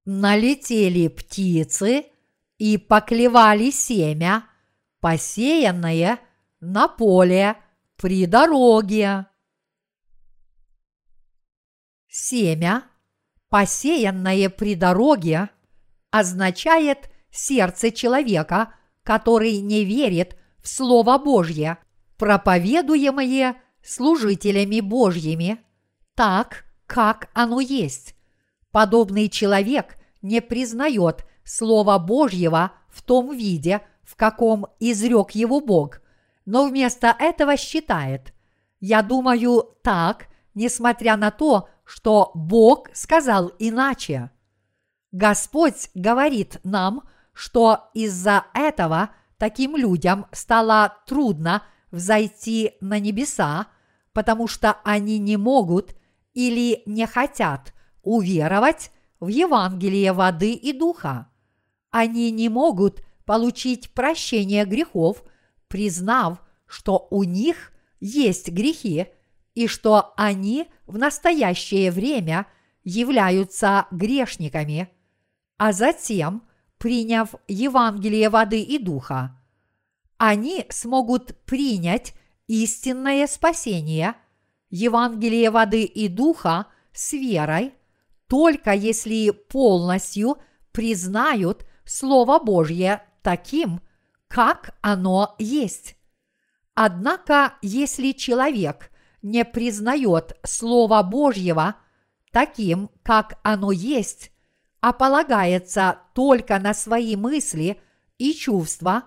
Налетели 0.06 1.08
птицы 1.08 2.08
и 2.58 2.80
поклевали 2.80 3.70
семя, 3.70 4.46
посеянное– 5.00 6.20
на 6.62 6.88
поле 6.88 7.58
при 8.02 8.26
дороге. 8.26 9.28
Семя, 12.10 12.84
посеянное 13.50 14.50
при 14.50 14.74
дороге, 14.74 15.50
означает 16.10 17.12
сердце 17.30 17.92
человека, 17.92 18.74
который 19.04 19.62
не 19.62 19.86
верит 19.86 20.36
в 20.64 20.68
Слово 20.68 21.20
Божье, 21.20 21.78
проповедуемое 22.18 23.58
служителями 23.84 24.80
Божьими, 24.80 25.60
так, 26.16 26.66
как 26.88 27.30
оно 27.34 27.60
есть. 27.60 28.16
Подобный 28.72 29.30
человек 29.30 29.98
не 30.24 30.42
признает 30.42 31.28
Слова 31.44 32.00
Божьего 32.00 32.72
в 32.90 33.04
том 33.04 33.32
виде, 33.32 33.82
в 34.04 34.16
каком 34.16 34.66
изрек 34.80 35.32
его 35.32 35.62
Бог, 35.62 36.01
но 36.46 36.66
вместо 36.68 37.16
этого 37.18 37.58
считает, 37.58 38.34
я 38.80 39.02
думаю 39.02 39.78
так, 39.84 40.28
несмотря 40.54 41.16
на 41.18 41.32
то, 41.32 41.70
что 41.84 42.32
Бог 42.34 42.90
сказал 42.94 43.52
иначе. 43.60 44.32
Господь 45.12 45.90
говорит 45.94 46.60
нам, 46.64 47.04
что 47.34 47.90
из-за 47.94 48.46
этого 48.54 49.10
таким 49.38 49.76
людям 49.76 50.26
стало 50.32 50.98
трудно 51.06 51.64
взойти 51.92 52.74
на 52.82 53.00
небеса, 53.00 53.68
потому 54.14 54.48
что 54.48 54.78
они 54.84 55.20
не 55.20 55.38
могут 55.38 55.96
или 56.34 56.82
не 56.86 57.06
хотят 57.06 57.74
уверовать 58.04 58.92
в 59.20 59.28
Евангелие 59.28 60.14
воды 60.14 60.54
и 60.54 60.74
духа. 60.74 61.28
Они 61.92 62.32
не 62.32 62.50
могут 62.50 63.04
получить 63.26 63.92
прощение 63.92 64.66
грехов 64.66 65.24
признав, 65.72 66.44
что 66.68 67.08
у 67.10 67.24
них 67.24 67.72
есть 68.02 68.50
грехи 68.50 69.08
и 69.56 69.68
что 69.68 70.14
они 70.18 70.68
в 70.86 70.98
настоящее 70.98 71.92
время 71.92 72.46
являются 72.84 73.88
грешниками, 73.90 74.90
а 75.58 75.72
затем, 75.72 76.44
приняв 76.78 77.36
Евангелие 77.48 78.30
воды 78.30 78.62
и 78.62 78.80
духа, 78.80 79.40
они 80.18 80.66
смогут 80.70 81.38
принять 81.46 82.14
истинное 82.48 83.28
спасение, 83.28 84.16
Евангелие 84.70 85.52
воды 85.52 85.84
и 85.84 86.10
духа 86.10 86.68
с 86.92 87.14
верой, 87.14 87.74
только 88.28 88.74
если 88.74 89.30
полностью 89.32 90.38
признают 90.74 91.66
Слово 91.86 92.40
Божье 92.40 93.04
таким, 93.22 93.82
как 94.32 94.74
оно 94.82 95.36
есть. 95.38 95.98
Однако, 96.74 97.56
если 97.62 98.14
человек 98.14 98.90
не 99.22 99.44
признает 99.44 100.38
Слова 100.44 101.04
Божьего 101.04 101.76
таким, 102.32 102.90
как 103.04 103.40
оно 103.44 103.72
есть, 103.72 104.32
а 104.80 104.94
полагается 104.94 106.00
только 106.16 106.60
на 106.60 106.74
свои 106.74 107.18
мысли 107.18 107.82
и 108.18 108.34
чувства, 108.34 109.04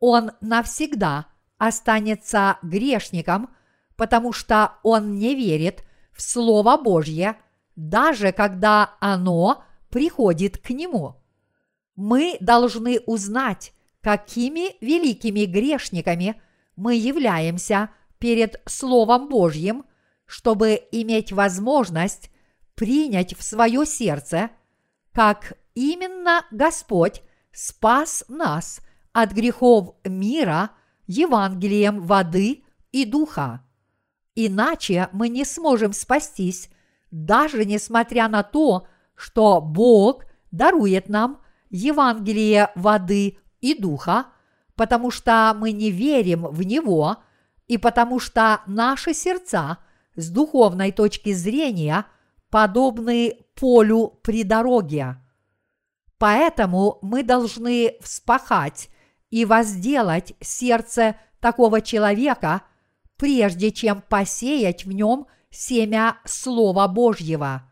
он 0.00 0.32
навсегда 0.40 1.26
останется 1.58 2.56
грешником, 2.62 3.50
потому 3.96 4.32
что 4.32 4.78
он 4.82 5.16
не 5.16 5.34
верит 5.34 5.84
в 6.12 6.22
Слово 6.22 6.78
Божье, 6.78 7.36
даже 7.76 8.32
когда 8.32 8.94
оно 9.00 9.64
приходит 9.90 10.56
к 10.58 10.70
нему. 10.70 11.16
Мы 11.94 12.38
должны 12.40 13.00
узнать, 13.00 13.74
какими 14.02 14.76
великими 14.84 15.44
грешниками 15.44 16.40
мы 16.76 16.96
являемся 16.96 17.90
перед 18.18 18.60
Словом 18.66 19.28
Божьим, 19.28 19.84
чтобы 20.26 20.80
иметь 20.92 21.32
возможность 21.32 22.30
принять 22.74 23.36
в 23.36 23.42
свое 23.42 23.86
сердце, 23.86 24.50
как 25.12 25.54
именно 25.74 26.44
Господь 26.50 27.22
спас 27.52 28.24
нас 28.28 28.80
от 29.12 29.32
грехов 29.32 29.94
мира 30.04 30.70
Евангелием 31.06 32.00
воды 32.00 32.64
и 32.92 33.04
духа. 33.04 33.64
Иначе 34.34 35.08
мы 35.12 35.28
не 35.28 35.44
сможем 35.44 35.92
спастись, 35.92 36.70
даже 37.10 37.64
несмотря 37.64 38.28
на 38.28 38.42
то, 38.42 38.86
что 39.14 39.60
Бог 39.60 40.24
дарует 40.50 41.08
нам 41.08 41.42
Евангелие 41.68 42.70
воды 42.74 43.38
и 43.62 43.74
Духа, 43.74 44.26
потому 44.76 45.10
что 45.10 45.54
мы 45.56 45.72
не 45.72 45.90
верим 45.90 46.46
в 46.46 46.62
Него 46.62 47.16
и 47.68 47.78
потому 47.78 48.20
что 48.20 48.60
наши 48.66 49.14
сердца 49.14 49.78
с 50.14 50.28
духовной 50.28 50.92
точки 50.92 51.32
зрения 51.32 52.04
подобны 52.50 53.38
полю 53.54 54.18
при 54.22 54.42
дороге. 54.42 55.16
Поэтому 56.18 56.98
мы 57.00 57.22
должны 57.22 57.96
вспахать 58.02 58.90
и 59.30 59.44
возделать 59.44 60.34
сердце 60.40 61.16
такого 61.40 61.80
человека, 61.80 62.62
прежде 63.16 63.70
чем 63.70 64.02
посеять 64.02 64.84
в 64.84 64.92
нем 64.92 65.26
семя 65.50 66.18
Слова 66.24 66.86
Божьего. 66.88 67.62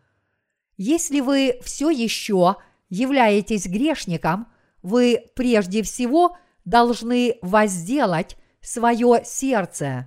Если 0.77 1.21
вы 1.21 1.61
все 1.63 1.91
еще 1.91 2.57
являетесь 2.89 3.67
грешником– 3.67 4.47
вы 4.83 5.31
прежде 5.35 5.83
всего 5.83 6.37
должны 6.65 7.37
возделать 7.43 8.37
свое 8.61 9.23
сердце. 9.25 10.07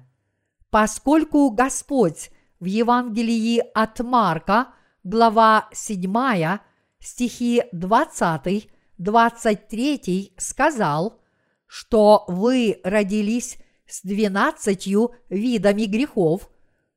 Поскольку 0.69 1.49
Господь 1.51 2.31
в 2.59 2.65
Евангелии 2.65 3.63
от 3.73 3.99
Марка, 3.99 4.69
глава 5.03 5.69
7, 5.73 6.59
стихи 6.99 7.63
20, 7.71 8.69
23 8.97 10.33
сказал, 10.37 11.19
что 11.67 12.23
вы 12.27 12.79
родились 12.83 13.57
с 13.87 14.01
двенадцатью 14.03 15.15
видами 15.29 15.85
грехов, 15.85 16.49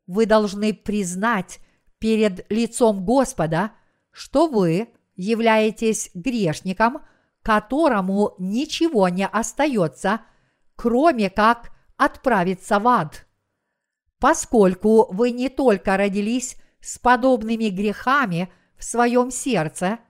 вы 0.07 0.27
должны 0.27 0.73
признать 0.73 1.59
перед 1.99 2.51
лицом 2.51 3.05
Господа, 3.05 3.73
что 4.13 4.47
вы 4.47 4.89
являетесь 5.17 6.11
грешником– 6.15 6.99
которому 7.47 8.35
ничего 8.39 9.09
не 9.09 9.25
остается, 9.25 10.23
кроме 10.75 11.31
как 11.31 11.71
отправиться 11.97 12.81
в 12.81 12.89
ад. 12.89 13.29
Поскольку 14.19 15.07
вы 15.15 15.31
не 15.31 15.49
только 15.49 15.97
родились 15.97 16.57
с 16.81 16.99
подобными 16.99 17.69
грехами 17.69 18.53
в 18.77 18.83
своем 18.83 19.31
сердце, 19.31 20.01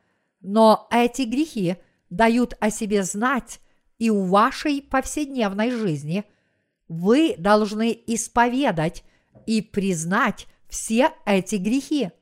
но 0.41 0.89
эти 0.91 1.23
грехи 1.23 1.77
дают 2.09 2.55
о 2.59 2.71
себе 2.71 3.03
знать 3.03 3.61
и 3.99 4.09
в 4.09 4.29
вашей 4.29 4.81
повседневной 4.81 5.71
жизни, 5.71 6.25
вы 6.89 7.35
должны 7.37 8.03
исповедать 8.07 9.05
и 9.45 9.61
признать 9.61 10.47
все 10.71 11.13
эти 11.27 11.57
грехи. 11.57 12.13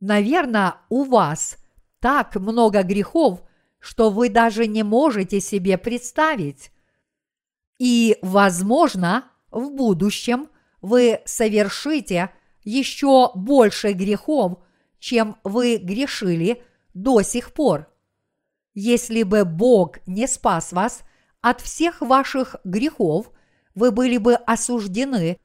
Наверное, 0.00 0.78
у 0.88 1.04
вас 1.04 1.58
так 2.00 2.34
много 2.34 2.82
грехов, 2.82 3.45
что 3.86 4.10
вы 4.10 4.30
даже 4.30 4.66
не 4.66 4.82
можете 4.82 5.40
себе 5.40 5.78
представить. 5.78 6.72
И, 7.78 8.18
возможно, 8.20 9.30
в 9.52 9.70
будущем 9.70 10.48
вы 10.82 11.20
совершите 11.24 12.32
еще 12.64 13.30
больше 13.36 13.92
грехов, 13.92 14.58
чем 14.98 15.36
вы 15.44 15.76
грешили 15.76 16.64
до 16.94 17.22
сих 17.22 17.52
пор. 17.52 17.86
Если 18.74 19.22
бы 19.22 19.44
Бог 19.44 20.04
не 20.08 20.26
спас 20.26 20.72
вас 20.72 21.02
от 21.40 21.60
всех 21.60 22.00
ваших 22.00 22.56
грехов, 22.64 23.30
вы 23.76 23.92
были 23.92 24.16
бы 24.16 24.34
осуждены 24.34 25.38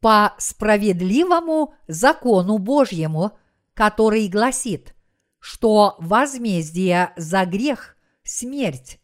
по 0.00 0.34
справедливому 0.36 1.72
закону 1.88 2.58
Божьему, 2.58 3.38
который 3.72 4.28
гласит, 4.28 4.94
что 5.46 5.94
возмездие 6.00 7.12
за 7.16 7.44
грех– 7.44 7.96
смерть, 8.24 8.98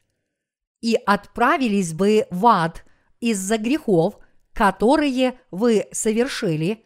и 0.80 0.98
отправились 1.06 1.92
бы 1.92 2.26
в 2.32 2.44
ад 2.48 2.84
из-за 3.20 3.58
грехов, 3.58 4.18
которые 4.52 5.38
вы 5.52 5.86
совершили, 5.92 6.84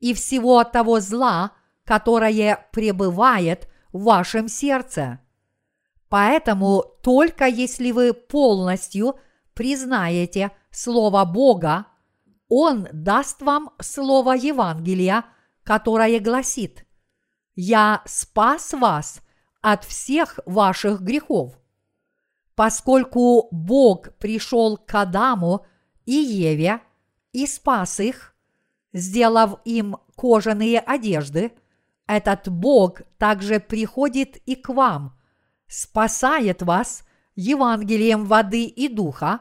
и 0.00 0.14
всего 0.14 0.64
того 0.64 1.00
зла, 1.00 1.52
которое 1.84 2.66
пребывает 2.72 3.68
в 3.92 4.04
вашем 4.04 4.48
сердце. 4.48 5.20
Поэтому 6.08 6.82
только 7.02 7.44
если 7.44 7.90
вы 7.90 8.14
полностью 8.14 9.16
признаете 9.52 10.52
Слово 10.70 11.26
Бога, 11.26 11.84
Он 12.48 12.88
даст 12.94 13.42
вам 13.42 13.72
Слово 13.78 14.32
Евангелия, 14.32 15.26
которое 15.64 16.18
гласит 16.18 16.85
«Я 17.56 18.02
спас 18.04 18.72
вас 18.72 19.20
от 19.60 19.84
всех 19.84 20.38
ваших 20.46 21.00
грехов». 21.00 21.58
Поскольку 22.54 23.48
Бог 23.50 24.14
пришел 24.18 24.76
к 24.76 24.94
Адаму 24.94 25.66
и 26.04 26.14
Еве 26.14 26.80
и 27.32 27.46
спас 27.46 28.00
их, 28.00 28.34
сделав 28.92 29.60
им 29.64 29.96
кожаные 30.16 30.80
одежды, 30.80 31.52
этот 32.06 32.48
Бог 32.48 33.02
также 33.18 33.60
приходит 33.60 34.36
и 34.46 34.54
к 34.54 34.68
вам, 34.68 35.18
спасает 35.66 36.62
вас 36.62 37.04
Евангелием 37.34 38.24
воды 38.24 38.64
и 38.64 38.88
духа, 38.88 39.40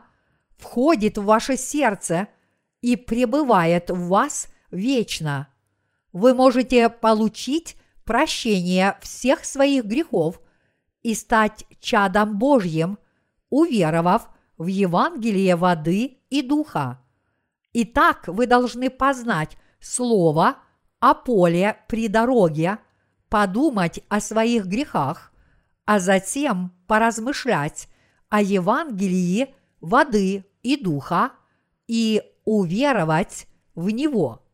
входит 0.57 1.17
в 1.17 1.23
ваше 1.23 1.57
сердце 1.57 2.27
и 2.81 2.95
пребывает 2.95 3.89
в 3.89 4.07
вас 4.07 4.47
вечно. 4.71 5.47
Вы 6.11 6.33
можете 6.33 6.89
получить 6.89 7.77
прощение 8.05 8.97
всех 9.01 9.43
своих 9.45 9.85
грехов 9.85 10.39
и 11.03 11.13
стать 11.13 11.65
чадом 11.79 12.37
Божьим, 12.37 12.97
уверовав 13.49 14.29
в 14.57 14.67
Евангелие 14.67 15.55
воды 15.55 16.19
и 16.29 16.41
духа. 16.41 17.01
Итак, 17.73 18.27
вы 18.27 18.47
должны 18.47 18.89
познать 18.89 19.57
Слово 19.79 20.57
о 20.99 21.13
поле 21.13 21.77
при 21.87 22.07
дороге, 22.07 22.79
подумать 23.29 23.99
о 24.09 24.19
своих 24.19 24.65
грехах, 24.65 25.31
а 25.85 25.99
затем 25.99 26.71
поразмышлять 26.87 27.87
о 28.29 28.41
Евангелии 28.41 29.53
воды 29.81 30.45
и 30.63 30.75
духа 30.75 31.33
и 31.87 32.23
уверовать 32.45 33.47
в 33.75 33.89
него. 33.91 34.44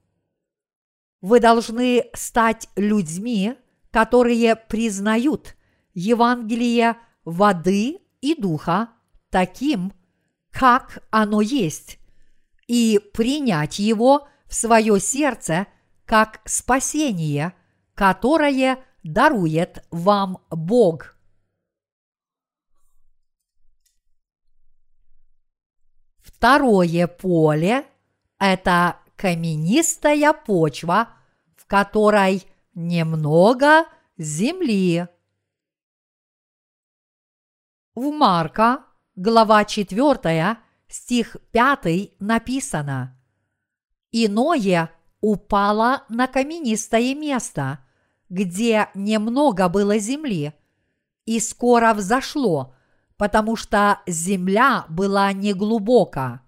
Вы 1.22 1.40
должны 1.40 2.10
стать 2.14 2.68
людьми, 2.76 3.56
которые 3.92 4.56
признают 4.56 5.56
Евангелие 5.94 6.98
воды 7.26 8.00
и 8.22 8.36
духа 8.36 8.90
таким, 9.30 9.94
как 10.52 11.04
оно 11.12 11.42
есть, 11.42 12.00
и 12.68 13.00
принять 13.14 13.80
его 13.80 14.28
в 14.46 14.54
свое 14.56 15.00
сердце 15.00 15.68
как 16.06 16.42
спасение, 16.46 17.54
которое 17.94 18.84
дарует 19.04 19.86
вам 19.92 20.40
Бог. 20.50 21.16
Второе 26.18 27.08
поле– 27.08 27.86
это 28.40 29.01
каменистая 29.22 30.34
почва, 30.34 31.10
в 31.56 31.68
которой 31.68 32.44
немного 32.74 33.86
земли. 34.18 35.08
В 37.94 38.10
Марка, 38.10 38.84
глава 39.16 39.64
4, 39.64 40.58
стих 40.88 41.38
5 41.52 42.20
написано 42.20 43.16
«Иное 44.12 44.90
упало 45.20 46.04
на 46.10 46.26
каменистое 46.26 47.14
место, 47.14 47.86
где 48.28 48.90
немного 48.96 49.70
было 49.70 50.00
земли, 50.00 50.54
и 51.26 51.40
скоро 51.40 51.94
взошло, 51.94 52.74
потому 53.18 53.56
что 53.56 54.02
земля 54.08 54.86
была 54.90 55.32
неглубока. 55.32 56.42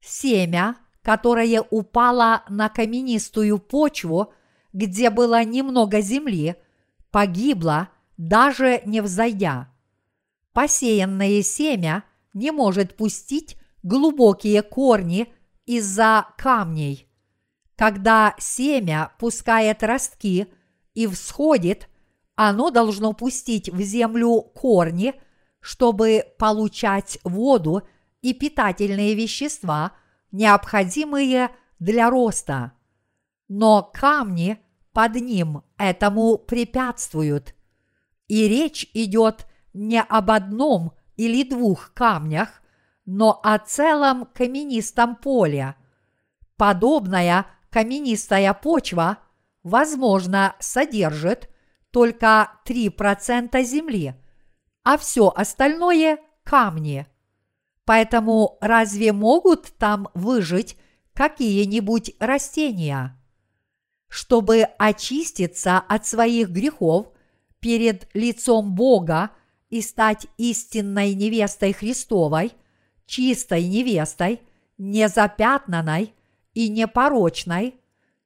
Семя, 0.00 0.76
которое 1.02 1.62
упало 1.62 2.44
на 2.48 2.68
каменистую 2.68 3.58
почву, 3.58 4.32
где 4.72 5.10
было 5.10 5.44
немного 5.44 6.00
земли, 6.00 6.56
погибло, 7.10 7.88
даже 8.16 8.82
не 8.86 9.00
взойдя. 9.02 9.68
Посеянное 10.52 11.42
семя 11.42 12.04
не 12.34 12.50
может 12.50 12.96
пустить 12.96 13.56
глубокие 13.82 14.62
корни 14.62 15.32
из-за 15.66 16.26
камней. 16.38 17.08
Когда 17.76 18.34
семя 18.38 19.12
пускает 19.18 19.82
ростки 19.82 20.46
и 20.94 21.06
всходит, 21.06 21.88
оно 22.34 22.70
должно 22.70 23.12
пустить 23.12 23.68
в 23.68 23.80
землю 23.80 24.40
корни– 24.40 25.14
чтобы 25.62 26.24
получать 26.38 27.18
воду 27.24 27.82
и 28.20 28.34
питательные 28.34 29.14
вещества, 29.14 29.92
необходимые 30.32 31.50
для 31.78 32.10
роста. 32.10 32.72
Но 33.48 33.82
камни 33.94 34.58
под 34.92 35.14
ним 35.14 35.62
этому 35.78 36.38
препятствуют. 36.38 37.54
И 38.26 38.48
речь 38.48 38.90
идет 38.94 39.46
не 39.72 40.00
об 40.02 40.30
одном 40.30 40.92
или 41.16 41.48
двух 41.48 41.92
камнях, 41.94 42.62
но 43.04 43.40
о 43.42 43.58
целом 43.58 44.26
каменистом 44.26 45.16
поле. 45.16 45.76
Подобная 46.56 47.46
каменистая 47.70 48.52
почва, 48.54 49.18
возможно, 49.62 50.56
содержит 50.58 51.48
только 51.90 52.50
3% 52.66 53.62
земли– 53.62 54.14
а 54.84 54.98
все 54.98 55.28
остальное– 55.28 56.18
камни. 56.44 57.06
Поэтому 57.84 58.58
разве 58.60 59.12
могут 59.12 59.72
там 59.78 60.08
выжить 60.14 60.76
какие-нибудь 61.14 62.14
растения? 62.18 63.18
Чтобы 64.08 64.62
очиститься 64.78 65.78
от 65.78 66.06
своих 66.06 66.50
грехов 66.50 67.08
перед 67.60 68.08
лицом 68.14 68.74
Бога 68.74 69.30
и 69.70 69.80
стать 69.80 70.26
истинной 70.36 71.14
невестой 71.14 71.72
Христовой, 71.72 72.52
чистой 73.06 73.66
невестой, 73.66 74.40
незапятнанной 74.78 76.14
и 76.54 76.68
непорочной, 76.68 77.76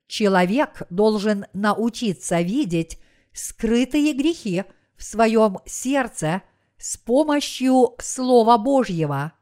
человек 0.06 0.82
должен 0.90 1.46
научиться 1.52 2.40
видеть 2.40 2.98
скрытые 3.32 4.12
грехи– 4.12 4.64
в 4.96 5.02
своем 5.04 5.58
сердце 5.66 6.42
с 6.78 6.96
помощью 6.96 7.94
Слова 7.98 8.58
Божьего. 8.58 9.32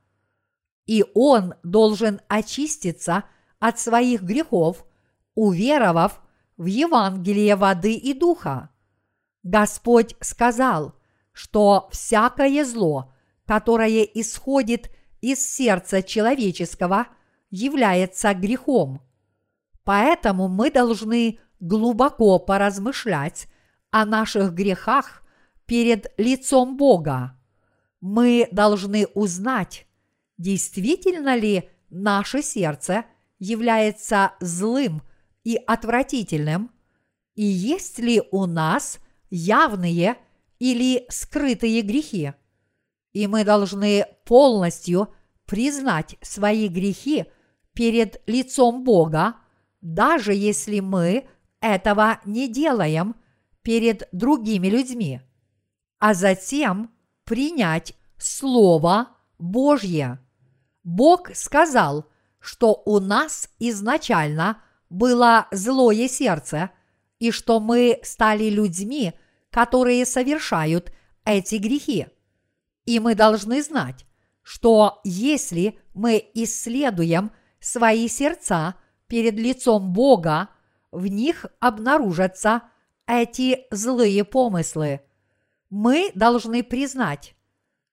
И 0.87 1.05
он 1.15 1.55
должен 1.63 2.21
очиститься 2.29 3.25
от 3.59 3.79
своих 3.79 4.23
грехов, 4.23 4.85
уверовав 5.35 6.21
в 6.57 6.67
Евангелие 6.67 7.57
воды 7.57 7.95
и 7.95 8.13
духа. 8.13 8.71
Господь 9.43 10.15
сказал, 10.21 10.95
что 11.33 11.89
всякое 11.91 12.65
зло, 12.65 13.13
которое 13.47 14.03
исходит 14.03 14.91
из 15.21 15.47
сердца 15.47 16.03
человеческого, 16.03 17.09
является 17.51 18.35
грехом. 18.35 19.03
Поэтому 19.85 20.49
мы 20.49 20.71
должны 20.71 21.39
глубоко 21.61 22.39
поразмышлять 22.39 23.49
о 23.91 24.05
наших 24.05 24.53
грехах 24.55 25.23
перед 25.67 26.13
лицом 26.19 26.77
Бога. 26.77 27.39
Мы 28.01 28.49
должны 28.51 29.07
узнать, 29.15 29.87
действительно 30.37 31.37
ли 31.37 31.71
наше 31.91 32.43
сердце 32.43 33.05
является 33.39 34.33
злым 34.41 35.03
и 35.43 35.57
отвратительным, 35.57 36.71
и 37.35 37.45
есть 37.45 37.99
ли 37.99 38.23
у 38.31 38.47
нас 38.47 38.99
явные 39.31 40.17
или 40.59 41.05
скрытые 41.09 41.83
грехи. 41.83 42.33
И 43.13 43.27
мы 43.27 43.45
должны 43.45 44.07
полностью 44.25 45.09
признать 45.47 46.17
свои 46.23 46.69
грехи 46.69 47.27
перед 47.75 48.23
лицом 48.27 48.85
Бога, 48.85 49.37
даже 49.81 50.33
если 50.33 50.81
мы 50.81 51.29
этого 51.61 52.21
не 52.25 52.49
делаем 52.49 53.17
перед 53.63 54.09
другими 54.13 54.69
людьми, 54.69 55.21
а 55.99 56.15
затем 56.15 56.91
принять 57.25 57.95
Слово 58.19 59.09
Божье. 59.39 60.24
Бог 60.85 61.35
сказал, 61.35 62.07
что 62.39 62.83
у 62.85 63.01
нас 63.01 63.49
изначально 63.59 64.63
было 64.91 65.49
злое 65.51 66.09
сердце, 66.09 66.71
и 67.19 67.31
что 67.31 67.59
мы 67.59 68.01
стали 68.03 68.51
людьми, 68.51 69.15
которые 69.51 70.05
совершают 70.05 70.93
эти 71.25 71.57
грехи. 71.57 72.07
И 72.85 73.01
мы 73.01 73.15
должны 73.15 73.63
знать, 73.63 74.05
что 74.43 75.01
если 75.05 75.79
мы 75.95 76.23
исследуем 76.35 77.33
свои 77.61 78.09
сердца 78.09 78.75
перед 79.07 79.35
лицом 79.35 79.93
Бога, 79.93 80.51
в 80.93 81.07
них 81.07 81.47
обнаружатся 81.61 82.63
эти 83.07 83.67
злые 83.71 84.25
помыслы. 84.25 85.01
Мы 85.71 86.11
должны 86.15 86.63
признать, 86.63 87.35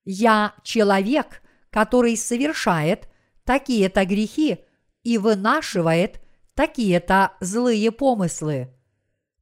я 0.04 0.56
человек, 0.64 1.42
который 1.72 2.16
совершает 2.18 3.08
такие-то 3.44 4.06
грехи 4.06 4.60
и 5.04 5.18
вынашивает 5.18 6.22
такие-то 6.54 7.34
злые 7.40 7.92
помыслы. 7.92 8.74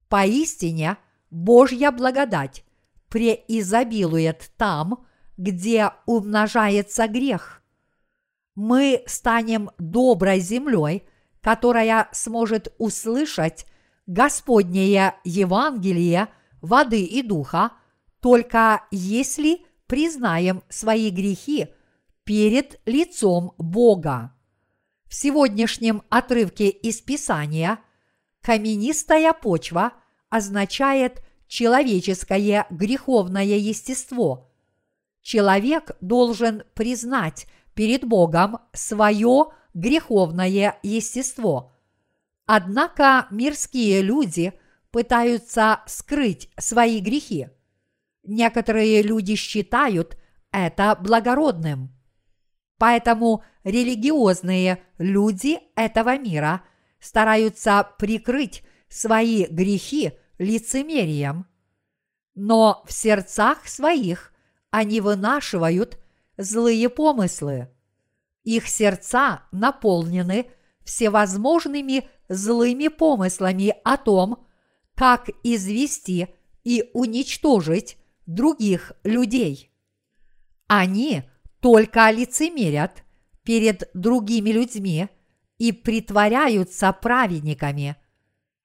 Поистине, 0.08 0.98
Божья 1.30 1.92
благодать 1.92 2.64
преизобилует 3.10 4.52
там, 4.58 5.06
где 5.38 5.92
умножается 6.06 7.08
грех. 7.08 7.62
Мы 8.56 9.04
станем 9.08 9.72
доброй 9.78 10.40
землей, 10.40 11.04
которая 11.42 12.10
сможет 12.12 12.74
услышать 12.78 13.66
Господнее 14.06 15.16
Евангелие 15.24 16.28
воды 16.62 17.04
и 17.04 17.22
духа, 17.22 17.72
только 18.20 18.84
если 18.92 19.66
признаем 19.88 20.62
свои 20.68 21.10
грехи 21.10 21.70
перед 22.30 22.80
лицом 22.86 23.56
Бога. 23.58 24.36
В 25.08 25.16
сегодняшнем 25.16 26.04
отрывке 26.10 26.70
из 26.70 27.02
Писания 27.02 27.80
каменистая 28.42 29.34
почва 29.34 29.94
означает 30.30 31.24
человеческое 31.48 32.68
греховное 32.70 33.58
естество– 33.58 34.52
человек 35.24 35.98
должен 36.02 36.62
признать 36.76 37.48
перед 37.74 38.04
Богом 38.06 38.60
свое 38.74 39.48
греховное 39.74 40.78
естество. 40.84 41.74
Однако 42.46 43.26
мирские 43.32 44.04
люди 44.04 44.54
пытаются 44.92 45.82
скрыть 45.88 46.52
свои 46.60 47.00
грехи. 47.00 47.48
Некоторые 48.22 49.02
люди 49.02 49.34
считают 49.34 50.16
это 50.52 50.96
благородным. 51.02 51.99
Поэтому 52.80 53.44
религиозные 53.66 54.82
люди 54.98 55.60
этого 55.76 56.18
мира 56.18 56.64
стараются 57.00 57.88
прикрыть 58.00 58.64
свои 58.88 59.46
грехи 59.46 60.14
лицемерием. 60.40 61.46
Но 62.36 62.84
в 62.88 62.94
сердцах 62.94 63.68
своих 63.68 64.34
они 64.72 65.02
вынашивают 65.02 66.00
злые 66.38 66.90
помыслы. 66.90 67.70
Их 68.44 68.68
сердца 68.70 69.44
наполнены 69.52 70.50
всевозможными 70.86 72.10
злыми 72.30 72.88
помыслами 72.88 73.76
о 73.84 73.98
том, 73.98 74.48
как 74.96 75.30
извести 75.44 76.34
и 76.64 76.90
уничтожить 76.94 77.98
других 78.26 78.94
людей. 79.04 79.70
Они 80.68 81.29
только 81.62 82.10
лицемерят 82.12 83.04
перед 83.44 83.90
другими 83.94 84.50
людьми 84.52 85.10
и 85.58 85.72
притворяются 85.72 86.92
праведниками, 86.94 87.98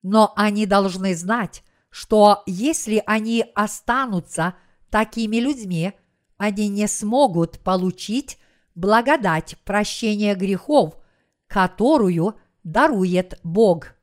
но 0.03 0.33
они 0.37 0.67
должны 0.67 1.15
знать, 1.15 1.63
что 1.91 2.43
если 2.47 3.03
они 3.07 3.45
останутся 3.55 4.55
такими 4.91 5.37
людьми 5.37 5.95
они 6.37 6.69
не 6.69 6.89
смогут 6.89 7.61
получить 7.61 8.39
благодать 8.75 9.57
прощения 9.65 10.35
грехов, 10.35 10.97
которую 11.47 12.35
дарует 12.65 13.39
Бог. 13.45 13.95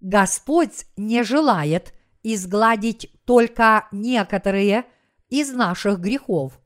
Господь 0.00 0.86
не 0.96 1.22
желает 1.22 1.92
изгладить 2.22 3.10
только 3.24 3.88
некоторые 3.92 4.84
из 5.28 5.52
наших 5.52 6.00
грехов, 6.00 6.59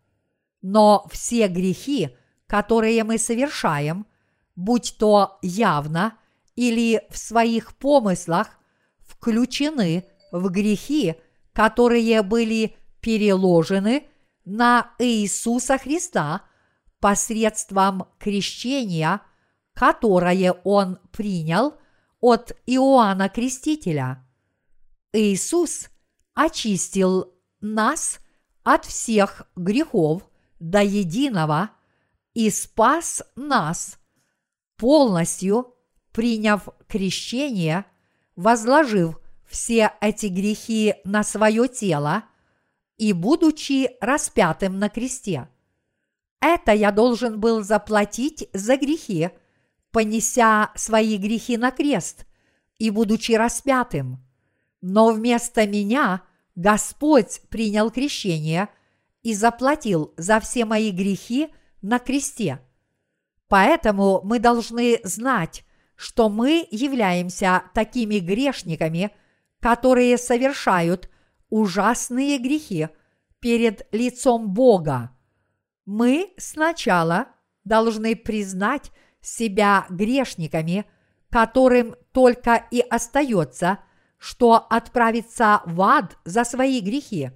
но 0.65 1.07
все 1.11 1.47
грехи, 1.49 2.17
которые 2.47 3.05
мы 3.05 3.19
совершаем, 3.19 4.07
будь 4.57 4.97
то 4.99 5.39
явно 5.43 6.17
или 6.57 7.03
в 7.11 7.19
своих 7.19 7.77
помыслах, 7.77 8.49
включены 9.01 10.07
в 10.33 10.49
грехи, 10.49 11.17
которые 11.53 12.23
были 12.23 12.77
переложены 13.01 14.09
на 14.47 14.95
Иисуса 14.99 15.77
Христа 15.77 16.45
посредством 16.99 18.07
крещения, 18.19 19.21
которое 19.75 20.53
Он 20.65 20.99
принял 21.13 21.75
от 22.23 22.57
Иоанна 22.65 23.29
Крестителя. 23.29 24.27
Иисус 25.13 25.91
очистил 26.33 27.35
нас 27.61 28.19
от 28.63 28.87
всех 28.87 29.47
грехов 29.57 30.23
до 30.59 30.83
единого 30.83 31.71
и 32.35 32.51
спас 32.51 33.23
нас, 33.37 33.99
полностью 34.77 35.75
приняв 36.13 36.69
крещение, 36.89 37.85
возложив 38.37 39.21
все 39.47 39.93
эти 40.01 40.27
грехи 40.27 40.95
на 41.05 41.23
свое 41.23 41.69
тело– 41.69 42.25
и 42.97 43.13
будучи 43.13 43.91
распятым 44.01 44.79
на 44.79 44.89
кресте. 44.89 45.49
Это 46.41 46.73
я 46.73 46.93
должен 46.93 47.41
был 47.41 47.63
заплатить 47.63 48.49
за 48.53 48.77
грехи, 48.77 49.31
понеся 49.91 50.71
свои 50.75 51.17
грехи 51.17 51.57
на 51.57 51.71
крест 51.71 52.27
и 52.79 52.91
будучи 52.91 53.33
распятым. 53.33 54.25
Но 54.81 55.13
вместо 55.13 55.67
меня 55.67 56.23
Господь 56.55 57.41
принял 57.49 57.91
крещение 57.91 58.69
и 59.25 59.35
заплатил 59.35 60.15
за 60.17 60.39
все 60.39 60.65
мои 60.65 60.93
грехи 60.93 61.49
на 61.83 61.99
кресте. 61.99 62.61
Поэтому 63.49 64.21
мы 64.23 64.39
должны 64.39 65.01
знать, 65.03 65.65
что 65.97 66.29
мы 66.29 66.69
являемся 66.71 67.65
такими 67.75 68.19
грешниками, 68.19 69.11
которые 69.61 70.19
совершают 70.19 71.11
ужасные 71.49 72.39
грехи 72.39 72.89
перед 73.41 73.87
лицом 73.93 74.53
Бога. 74.53 75.11
Мы 75.87 76.33
сначала 76.37 77.29
должны 77.65 78.17
признать 78.17 78.93
себя 79.21 79.87
грешниками, 79.89 80.85
которым 81.31 81.97
только 82.13 82.67
и 82.71 82.81
остается, 82.81 83.79
что 84.19 84.55
отправиться 84.69 85.63
в 85.65 85.81
ад 85.81 86.17
за 86.25 86.45
свои 86.45 86.81
грехи. 86.81 87.31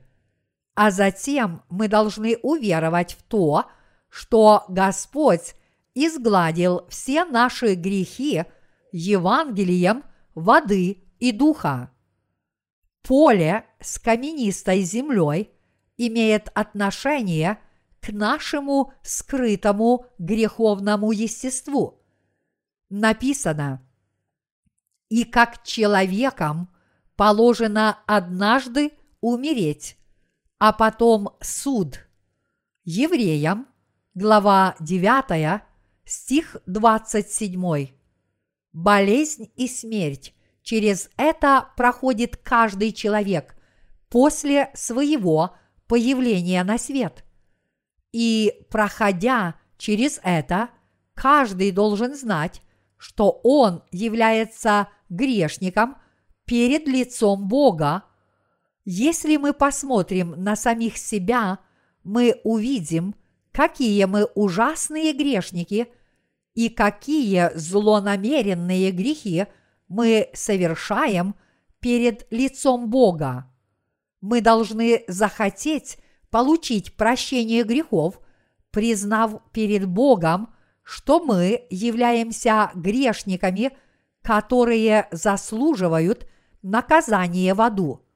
А 0.81 0.93
затем 0.93 1.65
мы 1.71 1.89
должны 1.89 2.37
уверовать 2.41 3.15
в 3.15 3.25
то, 3.25 3.65
что 4.11 4.65
Господь 4.69 5.57
изгладил 5.93 6.87
все 6.89 7.25
наши 7.25 7.75
грехи 7.75 8.45
Евангелием 8.93 10.05
воды 10.37 11.03
и 11.19 11.33
духа. 11.33 11.91
Поле 13.03 13.67
с 13.81 13.99
каменистой 13.99 14.83
землей 14.83 15.51
имеет 15.97 16.49
отношение 16.55 17.59
к 18.01 18.13
нашему 18.13 18.93
скрытому 19.03 20.07
греховному 20.21 21.11
естеству. 21.11 22.01
Написано, 22.89 23.85
И 25.09 25.25
как 25.25 25.65
человекам 25.65 26.73
положено 27.17 27.99
однажды 28.07 28.93
умереть, 29.21 29.99
а 30.59 30.73
потом 30.73 31.31
суд. 31.41 32.01
Евреям, 32.85 33.67
глава 34.15 34.77
9, 34.81 35.63
стих 36.05 36.57
27. 36.67 37.89
Болезнь 38.73 39.51
и 39.57 39.69
смерть 39.69 40.35
через 40.63 41.11
это 41.17 41.69
проходит 41.77 42.37
каждый 42.37 42.93
человек 42.93 43.57
после 44.09 44.71
своего 44.75 45.55
появления 45.87 46.63
на 46.65 46.79
свет. 46.79 47.25
И 48.13 48.67
проходя 48.71 49.57
через 49.77 50.21
это, 50.23 50.71
каждый 51.15 51.73
должен 51.73 52.15
знать, 52.15 52.63
что 52.97 53.41
он 53.45 53.83
является 53.91 54.89
грешником 55.09 55.97
перед 56.45 56.87
лицом 56.87 57.49
Бога. 57.49 58.05
Если 58.91 59.37
мы 59.37 59.53
посмотрим 59.53 60.31
на 60.43 60.57
самих 60.57 60.97
себя, 60.97 61.59
мы 62.05 62.41
увидим, 62.43 63.15
какие 63.53 64.07
мы 64.07 64.25
ужасные 64.35 65.13
грешники 65.13 65.89
и 66.55 66.71
какие 66.71 67.55
злонамеренные 67.55 68.91
грехи 68.93 69.45
мы 69.89 70.31
совершаем 70.33 71.35
перед 71.81 72.27
лицом 72.31 72.89
Бога. 72.89 73.53
Мы 74.23 74.41
должны 74.41 75.05
захотеть 75.07 75.99
получить 76.31 76.97
прощение 76.97 77.65
грехов, 77.65 78.19
признав 78.71 79.43
перед 79.53 79.87
Богом, 79.87 80.55
что 80.83 81.23
мы 81.23 81.67
являемся 81.69 82.71
грешниками, 82.75 83.77
которые 84.23 85.09
заслуживают 85.13 86.27
наказание 86.63 87.53
в 87.53 87.61
аду. 87.61 88.08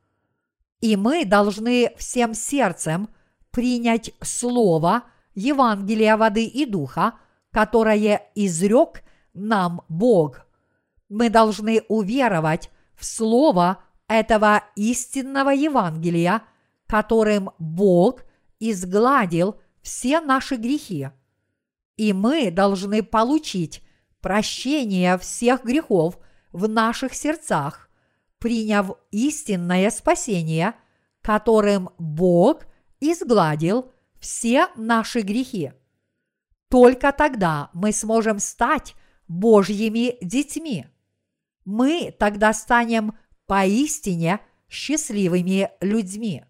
И 0.82 0.96
мы 0.96 1.24
должны 1.24 1.94
всем 1.96 2.34
сердцем 2.34 3.08
принять 3.52 4.10
Слово 4.20 5.04
Евангелия 5.34 6.16
воды 6.16 6.44
и 6.44 6.66
духа, 6.66 7.14
которое 7.52 8.30
изрек 8.34 9.04
нам 9.32 9.82
Бог. 9.88 10.44
Мы 11.08 11.30
должны 11.30 11.82
уверовать 11.88 12.68
в 12.96 13.04
Слово 13.04 13.84
этого 14.08 14.64
истинного 14.74 15.50
Евангелия, 15.50 16.42
которым 16.88 17.50
Бог 17.58 18.24
изгладил 18.58 19.60
все 19.82 20.20
наши 20.20 20.56
грехи. 20.56 21.10
И 21.96 22.12
мы 22.12 22.50
должны 22.50 23.04
получить 23.04 23.84
прощение 24.20 25.16
всех 25.16 25.64
грехов 25.64 26.18
в 26.50 26.68
наших 26.68 27.14
сердцах, 27.14 27.88
приняв 28.42 28.90
истинное 29.12 29.88
спасение, 29.92 30.74
которым 31.20 31.90
Бог 31.96 32.64
изгладил 32.98 33.92
все 34.18 34.66
наши 34.74 35.20
грехи. 35.20 35.70
Только 36.68 37.12
тогда 37.12 37.70
мы 37.72 37.92
сможем 37.92 38.40
стать 38.40 38.96
Божьими 39.28 40.16
детьми. 40.20 40.86
Мы 41.64 42.12
тогда 42.18 42.52
станем 42.52 43.16
поистине 43.46 44.40
счастливыми 44.68 45.70
людьми. 45.80 46.44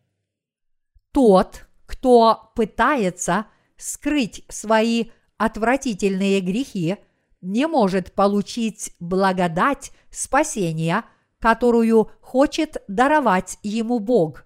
Тот, 1.13 1.67
кто 1.85 2.53
пытается 2.57 3.49
скрыть 3.77 4.47
свои 4.49 5.11
отвратительные 5.37 6.41
грехи, 6.41 6.97
не 7.43 7.67
может 7.67 8.15
получить 8.15 8.95
благодать 8.99 9.93
спасения, 10.11 11.05
которую 11.43 12.09
хочет 12.21 12.77
даровать 12.87 13.59
ему 13.65 13.99
Бог. 13.99 14.45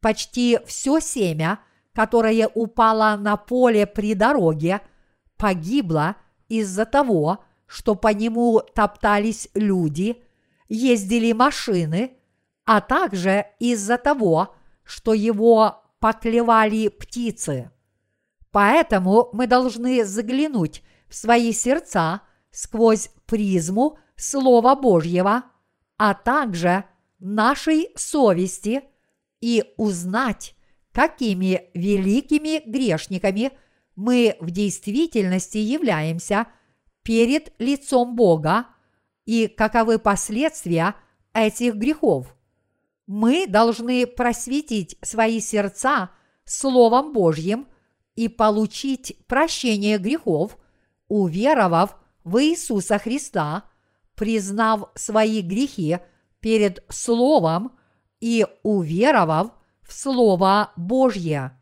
Почти 0.00 0.58
все 0.64 0.98
семя, 0.98 1.60
которое 1.92 2.48
упало 2.48 3.16
на 3.18 3.36
поле 3.36 3.86
при 3.86 4.14
дороге, 4.14 4.80
погибло 5.36 6.16
из-за 6.48 6.86
того, 6.86 7.44
что 7.66 7.94
по 7.94 8.08
нему 8.08 8.62
топтались 8.74 9.50
люди, 9.52 10.22
ездили 10.70 11.32
машины, 11.32 12.12
а 12.64 12.80
также 12.80 13.44
из-за 13.58 13.98
того, 13.98 14.54
что 14.82 15.12
его 15.12 15.82
поклевали 16.00 16.88
птицы. 16.88 17.70
Поэтому 18.50 19.28
мы 19.34 19.46
должны 19.46 20.06
заглянуть 20.06 20.82
в 21.06 21.16
свои 21.16 21.52
сердца 21.52 22.22
сквозь 22.50 23.10
призму 23.26 23.98
Слова 24.16 24.74
Божьего, 24.74 25.44
а 26.06 26.12
также 26.12 26.84
нашей 27.18 27.88
совести 27.96 28.82
и 29.40 29.64
узнать, 29.78 30.54
какими 30.92 31.70
великими 31.72 32.62
грешниками 32.68 33.52
мы 33.96 34.36
в 34.38 34.50
действительности 34.50 35.56
являемся 35.56 36.46
перед 37.04 37.58
лицом 37.58 38.16
Бога 38.16 38.66
и 39.24 39.46
каковы 39.46 39.98
последствия 39.98 40.94
этих 41.32 41.74
грехов. 41.76 42.36
Мы 43.06 43.46
должны 43.46 44.06
просветить 44.06 44.98
свои 45.00 45.40
сердца 45.40 46.10
Словом 46.44 47.14
Божьим– 47.14 47.66
и 48.16 48.28
получить 48.28 49.16
прощение 49.26 49.98
грехов, 49.98 50.56
уверовав 51.08 51.96
в 52.22 52.42
Иисуса 52.42 52.98
Христа, 52.98 53.64
признав 54.14 54.90
свои 54.94 55.42
грехи 55.42 55.98
перед 56.40 56.84
Словом 56.88 57.72
и 58.20 58.46
уверовав 58.62 59.50
в 59.82 59.92
Слово 59.92 60.72
Божье. 60.76 61.58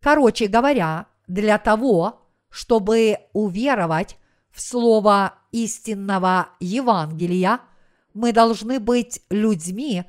Короче 0.00 0.46
говоря, 0.46 1.06
для 1.26 1.58
того, 1.58 2.22
чтобы 2.50 3.18
уверовать 3.32 4.16
в 4.50 4.60
Слово 4.60 5.34
истинного 5.52 6.50
Евангелия, 6.60 7.60
мы 8.14 8.32
должны 8.32 8.80
быть 8.80 9.22
людьми, 9.30 10.04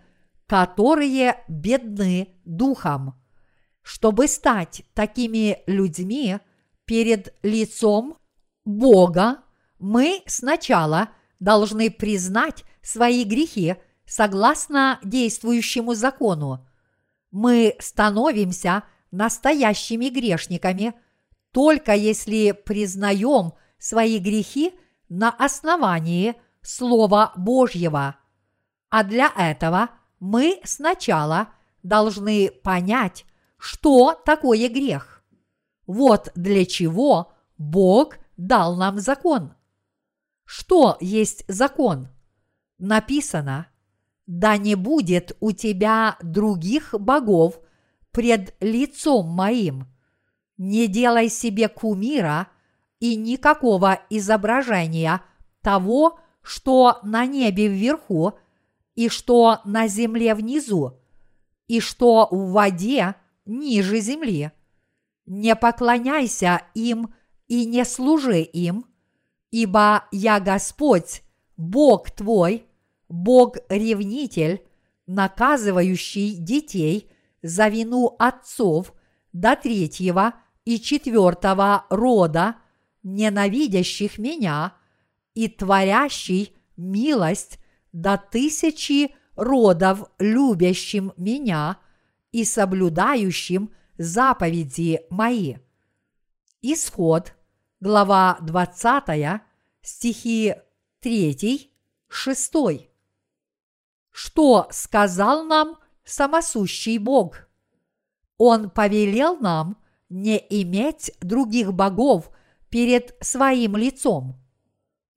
которые 0.48 1.44
бедны 1.48 2.36
духом. 2.46 3.16
Чтобы 3.82 4.28
стать 4.28 4.84
такими 4.94 5.62
людьми 5.68 6.40
перед 6.86 7.36
лицом 7.44 8.18
Бога, 8.66 9.44
мы 9.80 10.24
сначала 10.26 11.10
должны 11.40 11.90
признать 11.90 12.64
свои 12.82 13.24
грехи 13.24 13.76
согласно 14.06 15.00
действующему 15.04 15.94
закону. 15.94 16.68
Мы 17.32 17.76
становимся 17.80 18.84
настоящими 19.12 20.10
грешниками 20.10 20.94
только 21.52 21.94
если 21.94 22.52
признаем 22.52 23.54
свои 23.78 24.20
грехи 24.20 24.74
на 25.08 25.30
основании 25.30 26.36
Слова 26.62 27.34
Божьего. 27.36 28.18
А 28.90 29.04
для 29.04 29.32
этого 29.36 29.90
мы 30.20 30.60
сначала 30.64 31.50
должны 31.84 32.52
понять, 32.52 33.26
что 33.58 34.14
такое 34.26 34.70
грех. 34.70 35.24
Вот 35.88 36.32
для 36.36 36.66
чего 36.66 37.34
Бог 37.58 38.18
дал 38.38 38.76
нам 38.76 39.00
закон. 39.00 39.54
Что 40.52 40.98
есть 41.00 41.46
закон? 41.48 42.08
Написано, 42.80 43.68
да 44.26 44.58
не 44.58 44.74
будет 44.74 45.38
у 45.42 45.52
тебя 45.52 46.18
других 46.24 46.96
богов 47.00 47.60
пред 48.10 48.56
лицом 48.60 49.28
моим. 49.28 49.86
Не 50.58 50.88
делай 50.88 51.30
себе 51.30 51.70
кумира 51.70 52.48
и 53.00 53.16
никакого 53.16 54.00
изображения 54.10 55.22
того, 55.62 56.20
что 56.42 56.98
на 57.04 57.28
небе 57.28 57.68
вверху, 57.68 58.34
и 58.96 59.08
что 59.08 59.60
на 59.66 59.88
земле 59.88 60.34
внизу, 60.34 61.00
и 61.68 61.80
что 61.80 62.28
в 62.32 62.54
воде 62.54 63.14
ниже 63.46 64.00
земли. 64.00 64.52
Не 65.28 65.56
поклоняйся 65.56 66.64
им 66.74 67.14
и 67.48 67.68
не 67.68 67.86
служи 67.86 68.42
им, 68.42 68.89
ибо 69.52 70.06
я 70.12 70.40
Господь, 70.40 71.24
Бог 71.58 72.12
твой, 72.12 72.66
Бог-ревнитель, 73.10 74.64
наказывающий 75.08 76.36
детей 76.36 77.12
за 77.42 77.68
вину 77.68 78.16
отцов 78.20 78.94
до 79.34 79.56
третьего 79.56 80.36
и 80.66 80.80
четвертого 80.80 81.86
рода, 81.90 82.56
ненавидящих 83.04 84.18
меня, 84.18 84.76
и 85.34 85.48
творящий 85.48 86.54
милость 86.78 87.60
до 87.92 88.18
тысячи 88.18 89.16
родов, 89.36 90.04
любящим 90.20 91.14
меня– 91.18 91.78
и 92.32 92.46
соблюдающим 92.46 93.72
заповеди 93.98 95.02
мои. 95.10 95.58
Исход, 96.62 97.34
глава 97.80 98.38
20, 98.42 99.42
стихи 99.82 100.56
3, 101.00 101.72
шестой. 102.10 102.90
Что 104.12 104.68
сказал 104.72 105.46
нам 105.46 105.78
самосущий 106.04 106.98
Бог? 106.98 107.48
Он 108.38 108.70
повелел 108.70 109.38
нам 109.38 109.78
не 110.10 110.38
иметь 110.50 111.12
других 111.22 111.74
богов 111.74 112.32
перед 112.70 113.16
своим 113.22 113.78
лицом. 113.78 114.36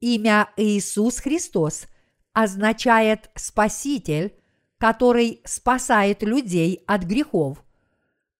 Имя 0.00 0.50
Иисус 0.56 1.18
Христос 1.18 1.86
означает 2.32 3.30
Спаситель, 3.34 4.36
который 4.78 5.40
спасает 5.44 6.22
людей 6.22 6.82
от 6.86 7.02
грехов, 7.02 7.64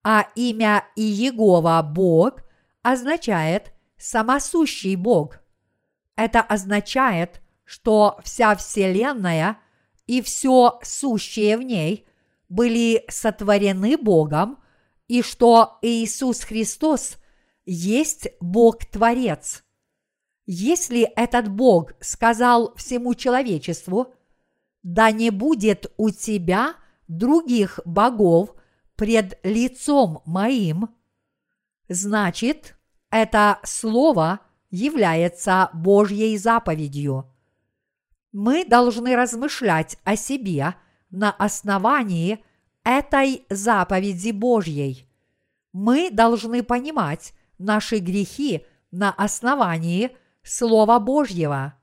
а 0.05 0.29
имя 0.35 0.85
Иегова 0.97 1.81
Бог 1.83 2.43
означает 2.83 3.73
самосущий 4.03 4.96
Бог. 4.96 5.38
Это 6.16 6.40
означает, 6.40 7.40
что 7.64 8.18
вся 8.24 8.55
Вселенная 8.57 9.59
и 10.07 10.20
все 10.20 10.80
сущее 10.82 11.57
в 11.57 11.62
ней 11.62 12.07
были 12.48 13.05
сотворены 13.09 13.96
Богом, 13.96 14.59
и 15.09 15.22
что 15.22 15.78
Иисус 15.82 16.42
Христос 16.42 17.16
есть 17.64 18.28
Бог-творец. 18.40 19.62
Если 20.46 21.03
этот 21.03 21.48
Бог 21.48 21.92
сказал 22.00 22.74
всему 22.74 23.14
человечеству, 23.14 24.12
да 24.82 25.12
не 25.12 25.30
будет 25.30 25.92
у 25.96 26.11
тебя 26.11 26.74
других 27.07 27.78
богов 27.84 28.55
пред 28.96 29.38
лицом 29.44 30.22
моим, 30.26 30.88
значит, 31.88 32.76
это 33.12 33.60
слово 33.62 34.40
является 34.70 35.68
Божьей 35.74 36.36
заповедью. 36.38 37.30
Мы 38.32 38.64
должны 38.64 39.14
размышлять 39.14 39.98
о 40.02 40.16
себе 40.16 40.74
на 41.10 41.30
основании 41.30 42.42
этой 42.84 43.44
заповеди 43.50 44.30
Божьей. 44.30 45.06
Мы 45.74 46.10
должны 46.10 46.62
понимать 46.62 47.34
наши 47.58 47.98
грехи 47.98 48.64
на 48.90 49.12
основании 49.12 50.16
Слова 50.42 50.98
Божьего. 50.98 51.74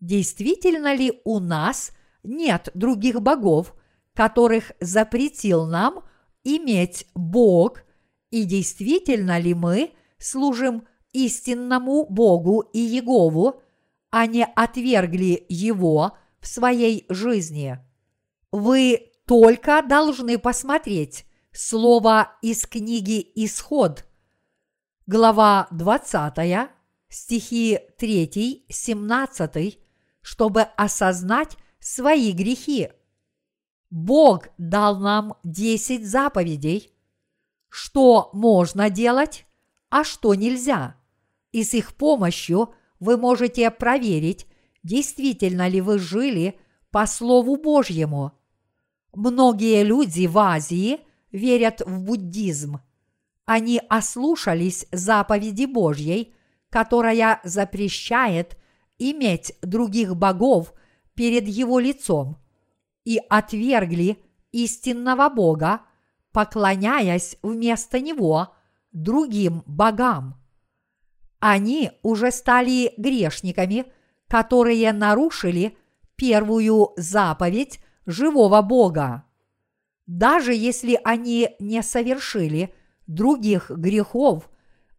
Действительно 0.00 0.94
ли 0.94 1.20
у 1.24 1.40
нас 1.40 1.92
нет 2.22 2.70
других 2.72 3.20
богов, 3.20 3.74
которых 4.14 4.72
запретил 4.80 5.66
нам 5.66 6.04
иметь 6.42 7.06
Бог, 7.14 7.82
и 8.30 8.44
действительно 8.44 9.38
ли 9.38 9.52
мы 9.52 9.92
служим 10.18 10.86
истинному 11.12 12.06
Богу 12.06 12.60
и 12.72 12.78
Егову, 12.78 13.62
а 14.10 14.26
не 14.26 14.44
отвергли 14.44 15.44
Его 15.48 16.16
в 16.40 16.46
своей 16.46 17.06
жизни? 17.08 17.78
Вы 18.50 19.12
только 19.26 19.82
должны 19.82 20.38
посмотреть 20.38 21.26
слово 21.52 22.36
из 22.42 22.66
книги 22.66 23.20
Исход, 23.36 24.04
глава 25.06 25.68
20, 25.70 26.70
стихи 27.08 27.78
3, 27.98 28.66
17, 28.68 29.78
чтобы 30.20 30.62
осознать 30.62 31.56
свои 31.78 32.32
грехи. 32.32 32.90
Бог 33.90 34.48
дал 34.58 34.98
нам 34.98 35.36
10 35.44 36.06
заповедей, 36.06 36.92
что 37.68 38.30
можно 38.32 38.90
делать, 38.90 39.46
а 39.94 40.02
что 40.02 40.34
нельзя. 40.34 40.96
И 41.52 41.62
с 41.62 41.72
их 41.72 41.94
помощью 41.94 42.74
вы 42.98 43.16
можете 43.16 43.70
проверить, 43.70 44.48
действительно 44.82 45.68
ли 45.68 45.80
вы 45.80 46.00
жили 46.00 46.58
по 46.90 47.06
Слову 47.06 47.54
Божьему. 47.54 48.32
Многие 49.14 49.84
люди 49.84 50.26
в 50.26 50.36
Азии 50.36 50.98
верят 51.30 51.80
в 51.86 52.00
буддизм. 52.00 52.80
Они 53.44 53.80
ослушались 53.88 54.88
заповеди 54.90 55.66
Божьей, 55.66 56.34
которая 56.70 57.40
запрещает 57.44 58.58
иметь 58.98 59.54
других 59.62 60.16
богов 60.16 60.74
перед 61.14 61.46
его 61.46 61.78
лицом, 61.78 62.38
и 63.04 63.20
отвергли 63.30 64.18
истинного 64.50 65.28
Бога, 65.28 65.82
поклоняясь 66.32 67.36
вместо 67.42 68.00
него 68.00 68.53
другим 68.94 69.62
богам. 69.66 70.40
Они 71.40 71.90
уже 72.02 72.30
стали 72.30 72.94
грешниками, 72.96 73.84
которые 74.28 74.94
нарушили 74.94 75.76
первую 76.16 76.92
заповедь 76.96 77.80
живого 78.06 78.62
Бога. 78.62 79.24
Даже 80.06 80.54
если 80.54 80.98
они 81.04 81.50
не 81.58 81.82
совершили 81.82 82.74
других 83.06 83.70
грехов, 83.70 84.48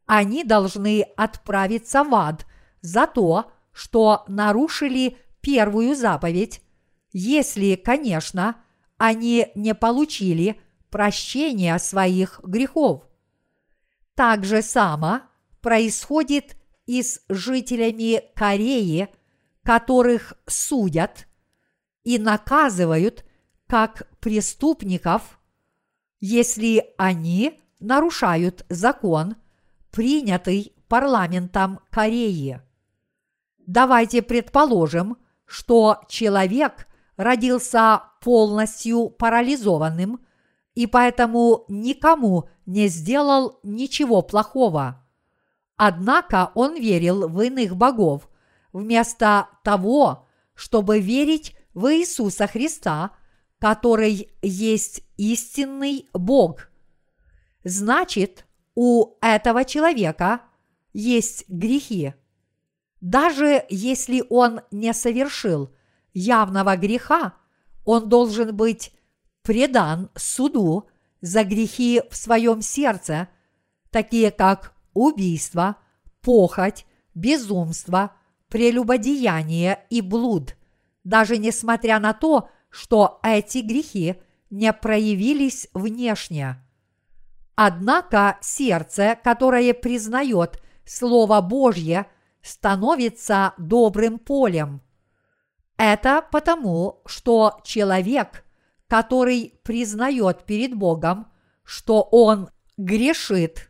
они 0.05 0.43
должны 0.43 1.01
отправиться 1.17 2.03
в 2.03 2.13
ад 2.13 2.45
за 2.81 3.07
то, 3.07 3.51
что 3.71 4.23
нарушили 4.27 5.17
первую 5.41 5.95
заповедь, 5.95 6.61
если, 7.11 7.75
конечно, 7.75 8.57
они 8.97 9.47
не 9.55 9.73
получили 9.73 10.61
прощения 10.89 11.77
своих 11.79 12.39
грехов. 12.43 13.03
Так 14.15 14.45
же 14.45 14.61
само 14.61 15.21
происходит 15.61 16.55
и 16.85 17.03
с 17.03 17.21
жителями 17.27 18.23
Кореи, 18.35 19.09
которых 19.63 20.33
судят 20.47 21.27
и 22.03 22.17
наказывают 22.17 23.25
как 23.67 24.07
преступников, 24.19 25.39
если 26.19 26.93
они 26.97 27.61
нарушают 27.79 28.65
закон, 28.69 29.35
принятый 29.91 30.73
парламентом 30.87 31.79
Кореи. 31.89 32.61
Давайте 33.65 34.21
предположим, 34.21 35.17
что 35.45 36.01
человек 36.07 36.87
родился 37.17 38.03
полностью 38.21 39.09
парализованным 39.09 40.24
и 40.75 40.87
поэтому 40.87 41.65
никому 41.69 42.49
не 42.65 42.87
сделал 42.87 43.59
ничего 43.63 44.21
плохого. 44.21 45.03
Однако 45.77 46.51
он 46.53 46.75
верил 46.75 47.27
в 47.27 47.41
иных 47.41 47.75
богов, 47.75 48.29
вместо 48.71 49.49
того, 49.63 50.27
чтобы 50.53 50.99
верить 50.99 51.55
в 51.73 51.91
Иисуса 51.93 52.47
Христа, 52.47 53.11
который 53.59 54.29
есть 54.41 55.01
истинный 55.17 56.09
Бог. 56.13 56.69
Значит, 57.63 58.45
у 58.75 59.15
этого 59.21 59.63
человека 59.65 60.41
есть 60.93 61.45
грехи. 61.47 62.13
Даже 63.01 63.65
если 63.69 64.23
он 64.29 64.61
не 64.71 64.93
совершил 64.93 65.73
явного 66.13 66.75
греха, 66.75 67.35
он 67.85 68.09
должен 68.09 68.55
быть 68.55 68.93
предан 69.45 70.09
суду 70.15 70.89
за 71.21 71.43
грехи 71.43 72.01
в 72.09 72.17
своем 72.17 72.61
сердце, 72.61 73.29
такие 73.91 74.31
как 74.31 74.73
убийство, 74.93 75.77
похоть, 76.21 76.85
безумство, 77.13 78.11
прелюбодеяние 78.49 79.85
и 79.89 80.01
блуд, 80.01 80.55
даже 81.03 81.37
несмотря 81.37 81.99
на 81.99 82.13
то, 82.13 82.49
что 82.69 83.19
эти 83.23 83.59
грехи 83.59 84.15
не 84.49 84.73
проявились 84.73 85.69
внешне. 85.73 86.57
Однако 87.55 88.37
сердце, 88.41 89.17
которое 89.23 89.73
признает 89.73 90.61
Слово 90.85 91.39
Божье, 91.41 92.07
становится 92.41 93.53
добрым 93.57 94.19
полем. 94.19 94.81
Это 95.77 96.25
потому, 96.31 97.01
что 97.05 97.59
человек, 97.63 98.44
который 98.87 99.59
признает 99.63 100.45
перед 100.45 100.75
Богом, 100.75 101.27
что 101.63 102.01
он 102.01 102.49
грешит 102.77 103.69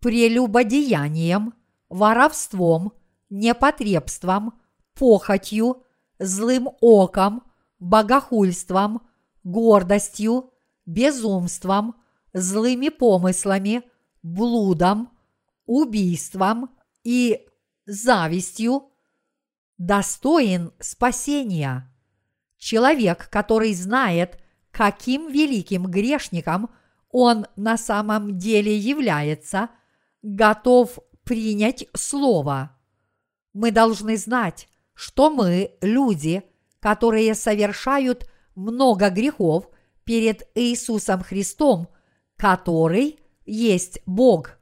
прелюбодеянием, 0.00 1.54
воровством, 1.88 2.92
непотребством, 3.28 4.60
похотью, 4.94 5.84
злым 6.18 6.70
оком, 6.80 7.42
богохульством, 7.78 9.02
гордостью, 9.44 10.52
безумством, 10.86 11.96
злыми 12.32 12.88
помыслами, 12.88 13.82
блудом, 14.22 15.10
убийством 15.66 16.70
и 17.04 17.46
завистью, 17.86 18.90
достоин 19.78 20.72
спасения. 20.80 21.90
Человек, 22.58 23.28
который 23.30 23.72
знает, 23.72 24.39
каким 24.70 25.30
великим 25.30 25.86
грешником 25.86 26.70
он 27.10 27.46
на 27.56 27.76
самом 27.76 28.38
деле 28.38 28.76
является, 28.76 29.70
готов 30.22 30.98
принять 31.24 31.86
Слово. 31.94 32.76
Мы 33.52 33.72
должны 33.72 34.16
знать, 34.16 34.68
что 34.94 35.30
мы, 35.30 35.72
люди, 35.80 36.42
которые 36.78 37.34
совершают 37.34 38.30
много 38.54 39.10
грехов 39.10 39.68
перед 40.04 40.48
Иисусом 40.54 41.22
Христом, 41.22 41.88
который 42.36 43.18
есть 43.44 44.00
Бог. 44.06 44.58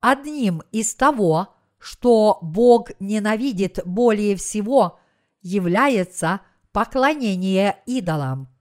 Одним 0.00 0.62
из 0.70 0.94
того, 0.94 1.54
что 1.78 2.38
Бог 2.42 2.90
ненавидит 3.00 3.80
более 3.84 4.36
всего, 4.36 4.98
является 5.42 6.40
поклонение 6.72 7.82
идолам. 7.86 8.53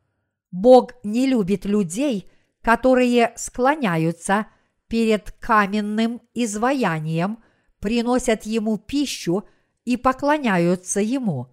Бог 0.54 0.94
не 1.04 1.26
любит 1.26 1.66
людей, 1.66 2.30
которые 2.62 3.34
склоняются 3.36 4.46
перед 4.88 5.32
каменным 5.32 6.22
изваянием, 6.36 7.44
приносят 7.80 8.44
ему 8.44 8.78
пищу 8.78 9.46
и 9.84 9.98
поклоняются 9.98 11.02
ему. 11.02 11.48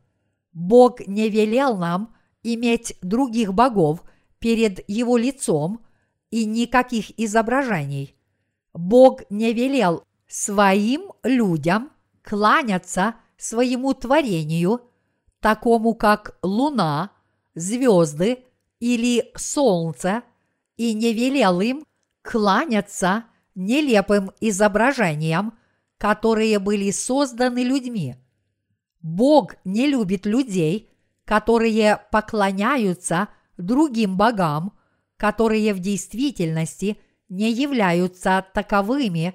Бог 0.53 1.01
не 1.07 1.30
велел 1.30 1.78
нам 1.78 2.14
иметь 2.42 2.94
других 3.01 3.55
богов 3.55 4.05
перед 4.38 4.86
его 4.86 5.16
лицом 5.16 5.80
и 6.30 6.44
никаких 6.44 7.18
изображений. 7.18 8.14
Бог 8.74 9.22
не 9.30 9.55
велел 9.55 10.05
своим 10.28 11.12
людям 11.22 11.90
кланяться 12.22 13.14
своему 13.38 13.94
творению, 13.94 14.82
такому 15.40 15.94
как 15.94 16.38
луна, 16.42 17.12
звезды 17.55 18.44
или 18.80 19.30
солнце, 19.36 20.22
и 20.76 20.94
не 20.94 21.12
велел 21.12 21.60
им 21.60 21.84
кланяться 22.22 23.24
нелепым 23.54 24.32
изображениям, 24.40 25.58
которые 25.98 26.58
были 26.58 26.90
созданы 26.90 27.62
людьми. 27.62 28.16
Бог 29.02 29.56
не 29.64 29.86
любит 29.86 30.26
людей, 30.26 30.90
которые 31.24 32.00
поклоняются 32.10 33.28
другим 33.56 34.16
богам, 34.16 34.72
которые 35.16 35.74
в 35.74 35.78
действительности 35.78 36.98
не 37.28 37.52
являются 37.52 38.44
таковыми, 38.54 39.34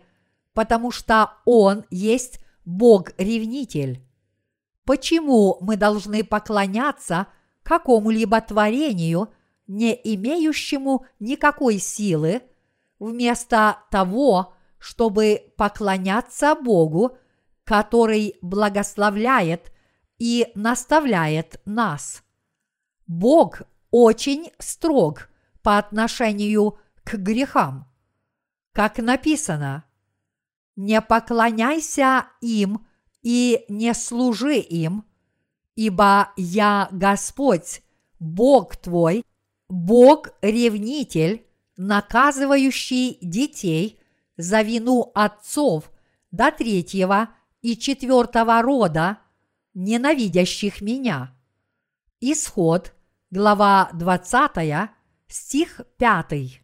потому 0.53 0.91
что 0.91 1.33
Он 1.45 1.85
есть 1.91 2.39
Бог-ревнитель. 2.65 4.03
Почему 4.83 5.57
мы 5.61 5.77
должны 5.77 6.23
поклоняться 6.23 7.27
какому-либо 7.65 8.39
творению, 8.41 9.33
не 9.67 9.99
имеющему 10.15 11.05
никакой 11.19 11.79
силы, 11.79 12.43
вместо 12.99 13.79
того, 13.89 14.53
чтобы 14.77 15.51
поклоняться 15.57 16.55
Богу, 16.55 17.17
который 17.63 18.37
благословляет 18.41 19.71
и 20.19 20.51
наставляет 20.53 21.59
нас. 21.65 22.23
Бог 23.07 23.63
очень 23.89 24.51
строг 24.59 25.29
по 25.63 25.79
отношению 25.79 26.77
к 27.03 27.15
грехам. 27.15 27.91
Как 28.73 28.99
написано, 28.99 29.85
«Не 30.75 31.01
поклоняйся 31.01 32.27
им 32.41 32.85
и 33.23 33.65
не 33.69 33.93
служи 33.95 34.57
им, 34.57 35.05
ибо 35.75 36.31
я 36.37 36.87
Господь, 36.91 37.81
Бог 38.19 38.75
твой, 38.77 39.25
Бог-ревнитель, 39.67 41.45
наказывающий 41.77 43.17
детей 43.21 43.99
за 44.37 44.61
вину 44.61 45.11
отцов 45.13 45.91
до 46.31 46.51
третьего 46.51 47.29
и 47.61 47.77
четвертого 47.77 48.61
рода, 48.61 49.19
ненавидящих 49.73 50.81
меня. 50.81 51.35
Исход, 52.21 52.93
глава 53.29 53.89
20, 53.93 54.89
стих 55.27 55.81
5. 55.97 56.61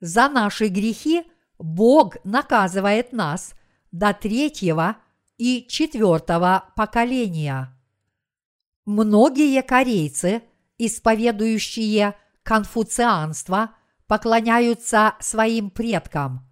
За 0.00 0.28
наши 0.28 0.68
грехи 0.68 1.24
Бог 1.58 2.16
наказывает 2.24 3.12
нас 3.12 3.54
до 3.90 4.14
третьего 4.14 4.96
и 5.36 5.66
четвертого 5.68 6.72
поколения. 6.76 7.76
Многие 8.84 9.62
корейцы, 9.62 10.42
исповедующие 10.78 12.14
конфуцианство, 12.42 13.70
поклоняются 14.06 15.14
своим 15.20 15.70
предкам. 15.70 16.48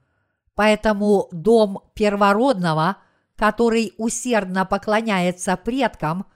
Поэтому 0.54 1.28
дом 1.32 1.90
первородного, 1.94 2.98
который 3.36 3.94
усердно 3.98 4.64
поклоняется 4.64 5.56
предкам, 5.56 6.26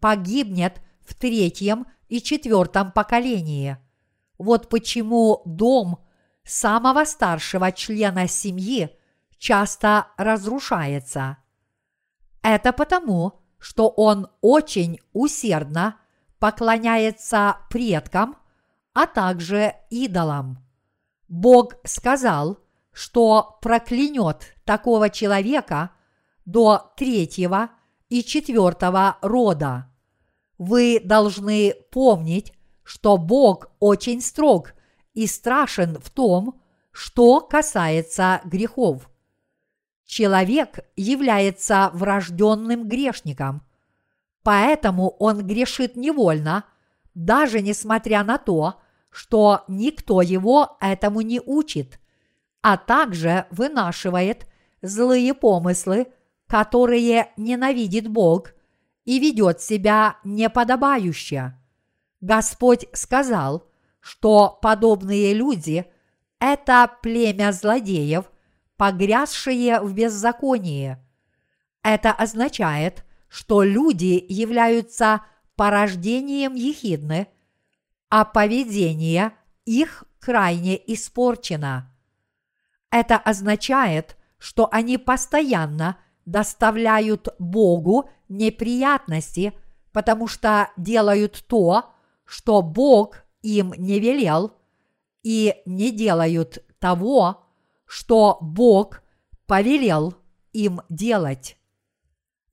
погибнет 0.00 0.80
в 1.00 1.14
третьем 1.14 1.86
и 2.08 2.22
четвертом 2.22 2.92
поколении. 2.92 3.76
Вот 4.38 4.68
почему 4.68 5.42
дом 5.44 5.98
самого 6.44 7.04
старшего 7.04 7.70
члена 7.72 8.28
семьи 8.28 8.90
часто 9.38 10.08
разрушается. 10.16 11.38
Это 12.42 12.72
потому, 12.72 13.41
что 13.62 13.88
он 13.88 14.26
очень 14.40 14.98
усердно 15.12 15.96
поклоняется 16.40 17.58
предкам, 17.70 18.36
а 18.92 19.06
также 19.06 19.76
идолам. 19.88 20.58
Бог 21.28 21.76
сказал, 21.84 22.58
что 22.92 23.58
проклянет 23.62 24.56
такого 24.64 25.10
человека 25.10 25.92
до 26.44 26.92
третьего 26.96 27.70
и 28.08 28.24
четвертого 28.24 29.18
рода. 29.22 29.88
Вы 30.58 31.00
должны 31.02 31.74
помнить, 31.92 32.52
что 32.82 33.16
Бог 33.16 33.70
очень 33.78 34.20
строг 34.22 34.74
и 35.14 35.28
страшен 35.28 36.00
в 36.00 36.10
том, 36.10 36.60
что 36.90 37.40
касается 37.40 38.40
грехов. 38.44 39.08
Человек 40.12 40.80
является 40.94 41.88
врожденным 41.94 42.86
грешником, 42.86 43.62
поэтому 44.42 45.08
он 45.08 45.46
грешит 45.46 45.96
невольно, 45.96 46.66
даже 47.14 47.62
несмотря 47.62 48.22
на 48.22 48.36
то, 48.36 48.74
что 49.08 49.64
никто 49.68 50.20
его 50.20 50.76
этому 50.82 51.22
не 51.22 51.40
учит, 51.40 51.98
а 52.60 52.76
также 52.76 53.46
вынашивает 53.50 54.46
злые 54.82 55.32
помыслы, 55.32 56.08
которые 56.46 57.32
ненавидит 57.38 58.06
Бог 58.06 58.50
и 59.06 59.18
ведет 59.18 59.62
себя 59.62 60.18
неподобающе. 60.24 61.58
Господь 62.20 62.84
сказал, 62.92 63.66
что 64.00 64.58
подобные 64.60 65.32
люди– 65.32 65.86
это 66.38 66.90
племя 67.00 67.50
злодеев– 67.52 68.26
погрязшие 68.82 69.80
в 69.80 69.94
беззаконии. 69.94 70.98
Это 71.84 72.10
означает, 72.10 73.04
что 73.28 73.62
люди 73.62 74.26
являются 74.28 75.22
порождением 75.54 76.54
ехидны, 76.54 77.28
а 78.10 78.24
поведение 78.24 79.34
их 79.66 80.02
крайне 80.18 80.74
испорчено. 80.92 81.94
Это 82.90 83.18
означает, 83.18 84.16
что 84.36 84.68
они 84.72 84.98
постоянно 84.98 85.96
доставляют 86.26 87.28
Богу 87.38 88.10
неприятности, 88.28 89.52
потому 89.92 90.26
что 90.26 90.72
делают 90.76 91.44
то, 91.46 91.94
что 92.24 92.62
Бог 92.62 93.22
им 93.42 93.74
не 93.76 94.00
велел, 94.00 94.56
и 95.22 95.54
не 95.66 95.92
делают 95.92 96.64
того, 96.80 97.46
что 97.92 98.38
Бог 98.40 99.02
повелел 99.46 100.14
им 100.54 100.80
делать. 100.88 101.58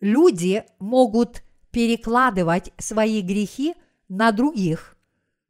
Люди 0.02 0.66
могут 0.80 1.44
перекладывать 1.72 2.74
свои 2.78 3.22
грехи 3.22 3.76
на 4.10 4.34
других, 4.34 4.98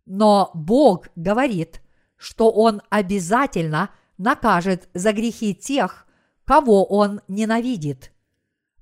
но 0.06 0.52
Бог 0.54 1.08
говорит, 1.16 1.82
что 2.18 2.52
Он 2.52 2.84
обязательно 2.92 3.90
накажет 4.20 4.90
за 4.94 5.12
грехи 5.12 5.56
тех, 5.56 6.06
кого 6.46 6.86
Он 6.86 7.22
ненавидит. 7.28 8.12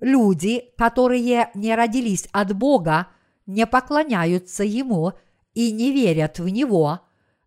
Люди, 0.02 0.74
которые 0.78 1.52
не 1.54 1.74
родились 1.74 2.28
от 2.34 2.54
Бога, 2.54 3.08
не 3.46 3.66
поклоняются 3.66 4.66
Ему 4.66 5.14
и 5.54 5.72
не 5.72 5.94
верят 5.94 6.40
в 6.40 6.50
Него, 6.50 7.00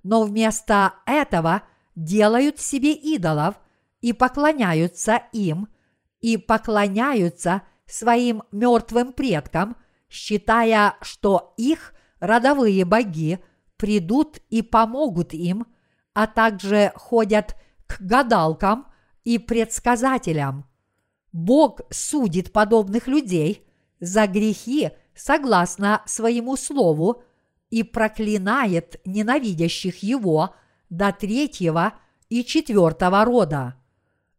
но 0.02 0.22
вместо 0.22 0.94
этого 1.04 1.60
делают 2.04 2.58
себе 2.58 2.92
идолов 2.92 3.56
и 4.00 4.12
поклоняются 4.12 5.22
им, 5.32 5.68
и 6.20 6.36
поклоняются 6.36 7.62
своим 7.86 8.42
мертвым 8.52 9.12
предкам, 9.12 9.76
считая, 10.08 10.96
что 11.02 11.54
их 11.56 11.94
родовые 12.18 12.84
боги 12.84 13.38
придут 13.76 14.38
и 14.48 14.62
помогут 14.62 15.34
им, 15.34 15.66
а 16.14 16.26
также 16.26 16.92
ходят 16.96 17.56
к 17.86 18.00
гадалкам 18.00 18.86
и 19.24 19.38
предсказателям. 19.38 20.66
Бог 21.32 21.80
судит 21.90 22.52
подобных 22.52 23.06
людей 23.06 23.66
за 24.00 24.26
грехи 24.26 24.90
согласно 25.14 26.02
своему 26.06 26.56
слову 26.56 27.22
и 27.68 27.82
проклинает 27.82 29.00
ненавидящих 29.04 30.02
его 30.02 30.54
до 30.90 31.12
третьего 31.12 31.94
и 32.28 32.44
четвертого 32.44 33.24
рода. 33.24 33.76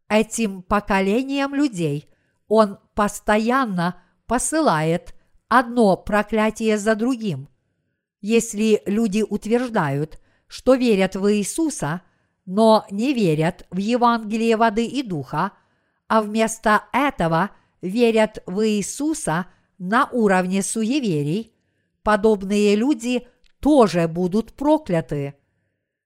Этим 0.08 0.62
поколением 0.62 1.54
людей 1.54 2.08
он 2.46 2.78
постоянно 2.94 4.02
посылает 4.26 5.14
одно 5.48 5.96
проклятие 5.96 6.78
за 6.78 6.94
другим. 6.94 7.48
Если 8.20 8.82
люди 8.86 9.24
утверждают, 9.28 10.20
что 10.46 10.74
верят 10.74 11.16
в 11.16 11.32
Иисуса, 11.32 12.02
но 12.44 12.84
не 12.90 13.14
верят 13.14 13.66
в 13.70 13.78
Евангелие 13.78 14.56
воды 14.56 14.86
и 14.86 15.02
духа, 15.02 15.52
а 16.08 16.20
вместо 16.20 16.84
этого 16.92 17.50
верят 17.80 18.42
в 18.46 18.66
Иисуса 18.68 19.46
на 19.78 20.08
уровне 20.12 20.62
суеверий, 20.62 21.54
подобные 22.02 22.76
люди 22.76 23.26
тоже 23.60 24.08
будут 24.08 24.52
прокляты. 24.52 25.34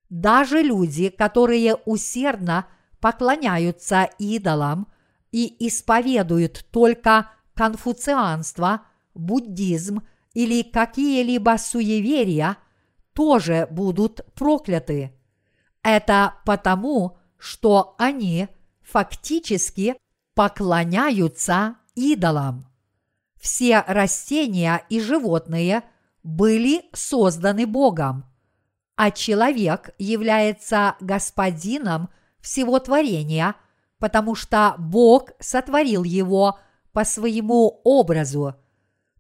Даже 0.09 0.63
люди, 0.63 1.09
которые 1.09 1.77
усердно 1.85 2.67
поклоняются 3.01 4.09
идолам 4.19 4.89
и 5.33 5.67
исповедуют 5.67 6.67
только 6.71 7.31
конфуцианство, 7.55 8.83
буддизм 9.15 10.03
или 10.35 10.63
какие-либо 10.63 11.57
суеверия, 11.59 12.59
тоже 13.13 13.67
будут 13.71 14.21
прокляты. 14.35 15.13
Это 15.83 16.35
потому, 16.45 17.17
что 17.39 17.95
они 17.99 18.49
фактически 18.83 19.97
поклоняются 20.35 21.77
идолам. 21.95 22.67
Все 23.41 23.85
растения 23.87 24.85
и 24.89 25.01
животные 25.01 25.83
были 26.23 26.85
созданы 26.93 27.67
Богом, 27.67 28.25
а 28.97 29.11
человек 29.11 29.91
является 29.99 30.97
господином 31.01 32.09
всего 32.41 32.79
творения, 32.79 33.55
потому 33.99 34.35
что 34.35 34.75
Бог 34.79 35.31
сотворил 35.39 36.03
его 36.03 36.59
по 36.93 37.05
своему 37.05 37.81
образу. 37.85 38.55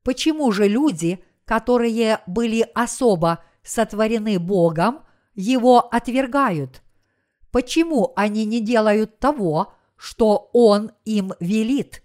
Почему 0.03 0.51
же 0.51 0.67
люди, 0.67 1.23
которые 1.45 2.21
были 2.27 2.67
особо 2.75 3.45
сотворены 3.63 4.39
Богом, 4.39 5.01
его 5.35 5.81
отвергают? 5.81 6.83
Почему 7.51 8.13
они 8.17 8.47
не 8.47 8.61
делают 8.61 9.19
того, 9.19 9.75
что 9.97 10.51
Он 10.53 10.93
им 11.05 11.33
велит, 11.41 12.03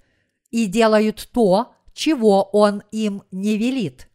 и 0.49 0.65
делают 0.65 1.29
то, 1.31 1.73
чего 1.93 2.43
Он 2.51 2.83
им 2.91 3.23
не 3.31 3.57
велит? 3.57 4.09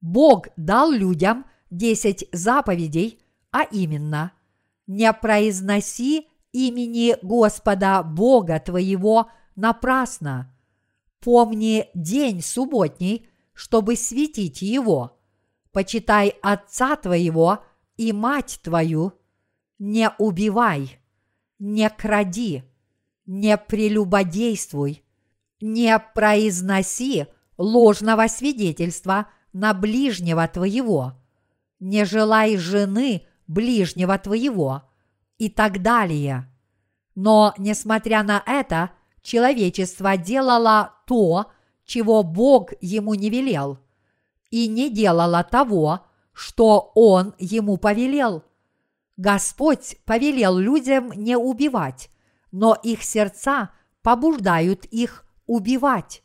Бог 0.00 0.48
дал 0.56 0.90
людям 0.90 1.44
десять 1.70 2.28
заповедей, 2.32 3.20
а 3.50 3.62
именно 3.62 4.32
«Не 4.86 5.12
произноси 5.12 6.28
имени 6.52 7.16
Господа 7.22 8.02
Бога 8.02 8.60
твоего 8.60 9.30
напрасно. 9.56 10.54
Помни 11.20 11.88
день 11.94 12.40
субботний, 12.40 13.28
чтобы 13.52 13.96
светить 13.96 14.62
его. 14.62 15.18
Почитай 15.72 16.28
отца 16.42 16.96
твоего 16.96 17.64
и 17.96 18.12
мать 18.12 18.60
твою. 18.62 19.12
Не 19.78 20.10
убивай, 20.18 20.98
не 21.58 21.90
кради, 21.90 22.64
не 23.26 23.58
прелюбодействуй, 23.58 25.02
не 25.60 25.98
произноси 25.98 27.26
ложного 27.58 28.28
свидетельства 28.28 29.28
на 29.52 29.74
ближнего 29.74 30.46
твоего, 30.48 31.14
не 31.80 32.04
желай 32.04 32.56
жены 32.56 33.26
ближнего 33.46 34.18
твоего 34.18 34.82
и 35.38 35.48
так 35.48 35.82
далее. 35.82 36.50
Но, 37.14 37.54
несмотря 37.58 38.22
на 38.22 38.42
это, 38.46 38.90
человечество 39.22 40.16
делало 40.16 40.94
то, 41.06 41.50
чего 41.84 42.22
Бог 42.22 42.72
ему 42.80 43.14
не 43.14 43.30
велел, 43.30 43.78
и 44.50 44.68
не 44.68 44.90
делало 44.90 45.44
того, 45.44 46.00
что 46.32 46.92
Он 46.94 47.34
ему 47.38 47.78
повелел. 47.78 48.44
Господь 49.16 49.96
повелел 50.04 50.58
людям 50.58 51.10
не 51.12 51.36
убивать, 51.36 52.10
но 52.52 52.74
их 52.74 53.02
сердца 53.02 53.70
побуждают 54.02 54.84
их 54.86 55.24
убивать. 55.46 56.22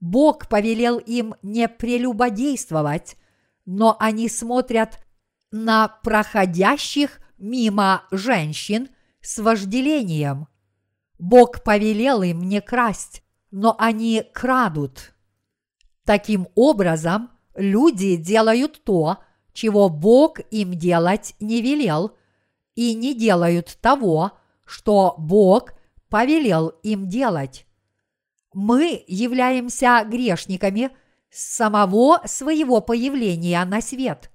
Бог 0.00 0.48
повелел 0.48 0.98
им 0.98 1.34
не 1.42 1.68
прелюбодействовать, 1.68 3.16
но 3.66 3.96
они 3.98 4.28
смотрят 4.28 5.00
на 5.50 5.88
проходящих 5.88 7.20
мимо 7.36 8.04
женщин 8.10 8.88
с 9.20 9.38
вожделением. 9.38 10.48
Бог 11.18 11.62
повелел 11.62 12.22
им 12.22 12.42
не 12.42 12.60
красть, 12.60 13.22
но 13.50 13.74
они 13.78 14.22
крадут. 14.32 15.14
Таким 16.04 16.48
образом, 16.54 17.30
люди 17.54 18.16
делают 18.16 18.84
то, 18.84 19.18
чего 19.52 19.88
Бог 19.88 20.38
им 20.50 20.74
делать 20.74 21.34
не 21.40 21.60
велел, 21.60 22.16
и 22.74 22.94
не 22.94 23.14
делают 23.14 23.78
того, 23.80 24.32
что 24.66 25.14
Бог 25.18 25.72
повелел 26.08 26.68
им 26.82 27.08
делать. 27.08 27.66
Мы 28.52 29.02
являемся 29.06 30.04
грешниками 30.06 30.90
с 31.30 31.56
самого 31.56 32.20
своего 32.26 32.80
появления 32.80 33.64
на 33.64 33.80
свет. 33.80 34.30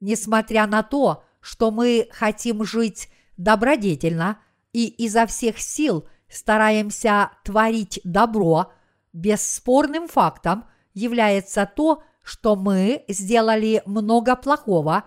Несмотря 0.00 0.66
на 0.66 0.82
то, 0.82 1.24
что 1.40 1.70
мы 1.70 2.08
хотим 2.10 2.64
жить 2.64 3.08
добродетельно 3.36 4.38
и 4.72 4.86
изо 4.86 5.26
всех 5.26 5.58
сил 5.58 6.08
стараемся 6.28 7.30
творить 7.44 8.00
добро, 8.04 8.72
бесспорным 9.12 10.08
фактом 10.08 10.64
является 10.94 11.66
то, 11.66 12.02
что 12.22 12.56
мы 12.56 13.04
сделали 13.08 13.82
много 13.84 14.36
плохого 14.36 15.04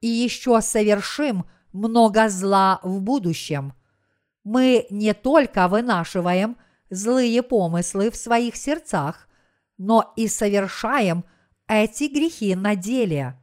и 0.00 0.06
еще 0.06 0.60
совершим 0.60 1.44
много 1.72 2.28
зла 2.28 2.80
в 2.82 3.00
будущем. 3.00 3.74
Мы 4.44 4.86
не 4.90 5.14
только 5.14 5.68
вынашиваем 5.68 6.56
злые 6.90 7.42
помыслы 7.42 8.10
в 8.10 8.16
своих 8.16 8.56
сердцах, 8.56 9.28
но 9.78 10.12
и 10.16 10.28
совершаем 10.28 11.24
эти 11.68 12.04
грехи 12.04 12.54
на 12.54 12.76
деле. 12.76 13.38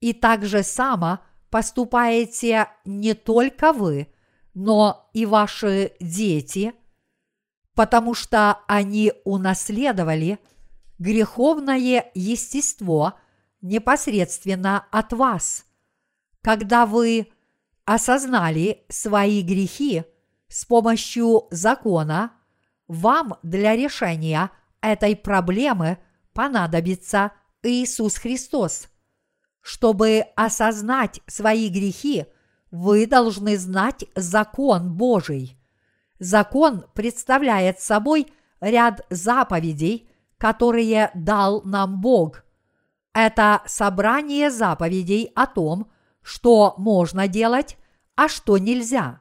И 0.00 0.12
так 0.12 0.44
же 0.44 0.62
само 0.62 1.20
поступаете 1.50 2.68
не 2.84 3.14
только 3.14 3.72
вы, 3.72 4.08
но 4.54 5.10
и 5.12 5.26
ваши 5.26 5.92
дети, 6.00 6.74
потому 7.74 8.14
что 8.14 8.60
они 8.66 9.12
унаследовали 9.24 10.38
греховное 10.98 12.10
естество 12.14 13.14
непосредственно 13.60 14.86
от 14.90 15.12
вас. 15.12 15.66
Когда 16.42 16.86
вы 16.86 17.28
осознали 17.84 18.84
свои 18.88 19.42
грехи 19.42 20.04
с 20.48 20.64
помощью 20.64 21.48
закона, 21.50 22.32
вам 22.88 23.38
для 23.42 23.76
решения 23.76 24.50
этой 24.92 25.16
проблемы 25.16 25.98
понадобится 26.32 27.32
Иисус 27.62 28.16
Христос– 28.16 28.88
чтобы 29.66 30.26
осознать 30.36 31.20
свои 31.26 31.68
грехи, 31.68 32.26
вы 32.70 33.04
должны 33.04 33.58
знать 33.58 34.04
закон 34.14 34.94
Божий. 34.96 35.58
Закон 36.20 36.84
представляет 36.94 37.80
собой 37.80 38.28
ряд 38.60 39.04
заповедей, 39.10 40.08
которые 40.38 41.10
дал 41.14 41.62
нам 41.64 42.00
Бог. 42.00 42.44
Это 43.12 43.62
собрание 43.66 44.52
заповедей 44.52 45.32
о 45.34 45.48
том, 45.48 45.90
что 46.22 46.74
можно 46.78 47.26
делать, 47.26 47.76
а 48.14 48.28
что 48.28 48.58
нельзя. 48.58 49.18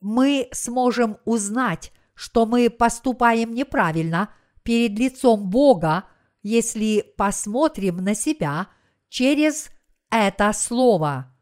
Мы 0.00 0.48
сможем 0.50 1.18
узнать, 1.26 1.92
что 2.14 2.46
мы 2.46 2.70
поступаем 2.70 3.52
неправильно 3.52 4.30
перед 4.68 4.98
лицом 4.98 5.48
Бога, 5.48 6.04
если 6.42 7.00
посмотрим 7.16 7.96
на 7.96 8.14
себя– 8.14 8.68
через 9.08 9.70
это 10.10 10.52
слово. 10.52 11.34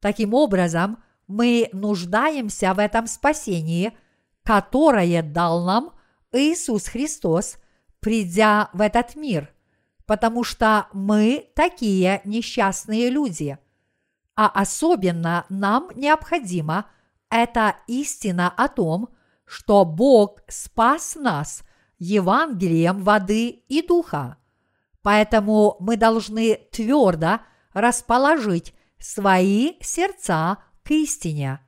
Таким 0.00 0.32
образом, 0.34 1.02
мы 1.26 1.68
нуждаемся 1.72 2.72
в 2.74 2.78
этом 2.78 3.06
спасении, 3.06 3.92
которое 4.42 5.22
дал 5.22 5.64
нам 5.64 5.92
Иисус 6.32 6.86
Христос, 6.86 7.58
придя 8.00 8.70
в 8.72 8.80
этот 8.80 9.14
мир, 9.14 9.52
потому 10.06 10.42
что 10.42 10.88
мы 10.94 11.50
такие 11.54 12.22
несчастные 12.24 13.10
люди. 13.10 13.58
А 14.36 14.48
особенно 14.48 15.44
нам 15.50 15.90
необходима 15.94 16.86
эта 17.28 17.76
истина 17.86 18.48
о 18.48 18.68
том, 18.68 19.10
что 19.44 19.84
Бог 19.84 20.40
спас 20.48 21.14
нас 21.14 21.62
Евангелием 22.00 23.04
воды 23.04 23.48
и 23.48 23.86
духа. 23.86 24.38
Поэтому 25.02 25.76
мы 25.80 25.96
должны 25.96 26.56
твердо 26.72 27.40
расположить 27.72 28.74
свои 28.98 29.74
сердца 29.80 30.58
к 30.82 30.90
истине. 30.90 31.60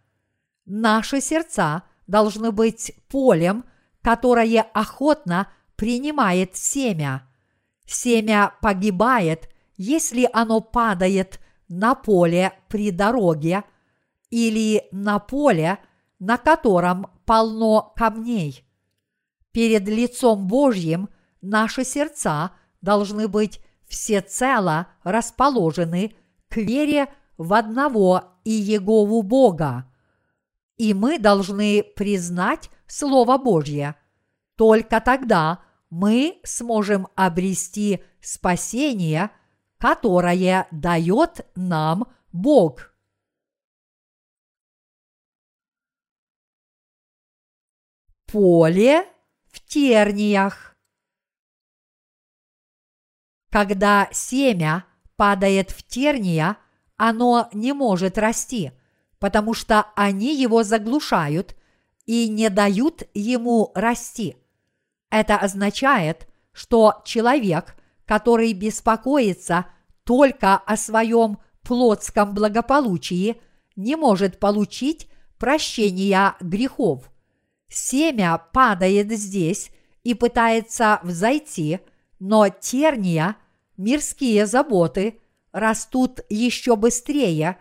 Наши 0.64 1.20
сердца 1.20 1.84
должны 2.06 2.50
быть 2.50 2.92
полем, 3.08 3.64
которое 4.00 4.62
охотно 4.62 5.48
принимает 5.76 6.56
семя. 6.56 7.28
Семя 7.86 8.54
погибает, 8.62 9.50
если 9.76 10.28
оно 10.32 10.60
падает 10.60 11.40
на 11.68 11.94
поле 11.94 12.52
при 12.68 12.90
дороге 12.90 13.64
или 14.30 14.84
на 14.92 15.18
поле, 15.18 15.78
на 16.18 16.38
котором 16.38 17.08
полно 17.26 17.92
камней. 17.96 18.64
Перед 19.52 19.86
лицом 19.86 20.46
Божьим 20.46 21.10
наши 21.42 21.84
сердца 21.84 22.52
должны 22.80 23.28
быть 23.28 23.60
всецело 23.86 24.88
расположены 25.04 26.14
к 26.48 26.56
вере 26.56 27.12
в 27.36 27.52
одного 27.52 28.38
и 28.44 28.50
Егову 28.50 29.22
Бога. 29.22 29.90
И 30.78 30.94
мы 30.94 31.18
должны 31.18 31.82
признать 31.82 32.70
Слово 32.86 33.36
Божье. 33.36 33.94
Только 34.56 35.00
тогда 35.00 35.62
мы 35.90 36.40
сможем 36.44 37.08
обрести 37.14 38.02
спасение, 38.22 39.30
которое 39.76 40.66
дает 40.70 41.46
нам 41.54 42.06
Бог. 42.32 42.94
Поле 48.26 49.11
в 49.52 49.60
терниях. 49.60 50.74
Когда 53.50 54.08
семя 54.12 54.86
падает 55.16 55.70
в 55.70 55.82
терния, 55.82 56.56
оно 56.96 57.48
не 57.52 57.72
может 57.72 58.18
расти, 58.18 58.72
потому 59.18 59.54
что 59.54 59.86
они 59.94 60.34
его 60.34 60.62
заглушают 60.64 61.54
и 62.06 62.28
не 62.28 62.48
дают 62.48 63.02
ему 63.14 63.70
расти. 63.74 64.36
Это 65.10 65.36
означает, 65.36 66.26
что 66.52 67.02
человек, 67.04 67.76
который 68.06 68.52
беспокоится 68.54 69.66
только 70.04 70.56
о 70.56 70.76
своем 70.76 71.38
плотском 71.62 72.34
благополучии, 72.34 73.40
не 73.76 73.96
может 73.96 74.40
получить 74.40 75.08
прощения 75.38 76.34
грехов. 76.40 77.11
Семя 77.72 78.36
падает 78.36 79.10
здесь 79.12 79.70
и 80.04 80.12
пытается 80.12 81.00
взойти, 81.02 81.80
но 82.18 82.50
терния, 82.50 83.36
мирские 83.78 84.46
заботы 84.46 85.22
растут 85.52 86.20
еще 86.28 86.76
быстрее 86.76 87.56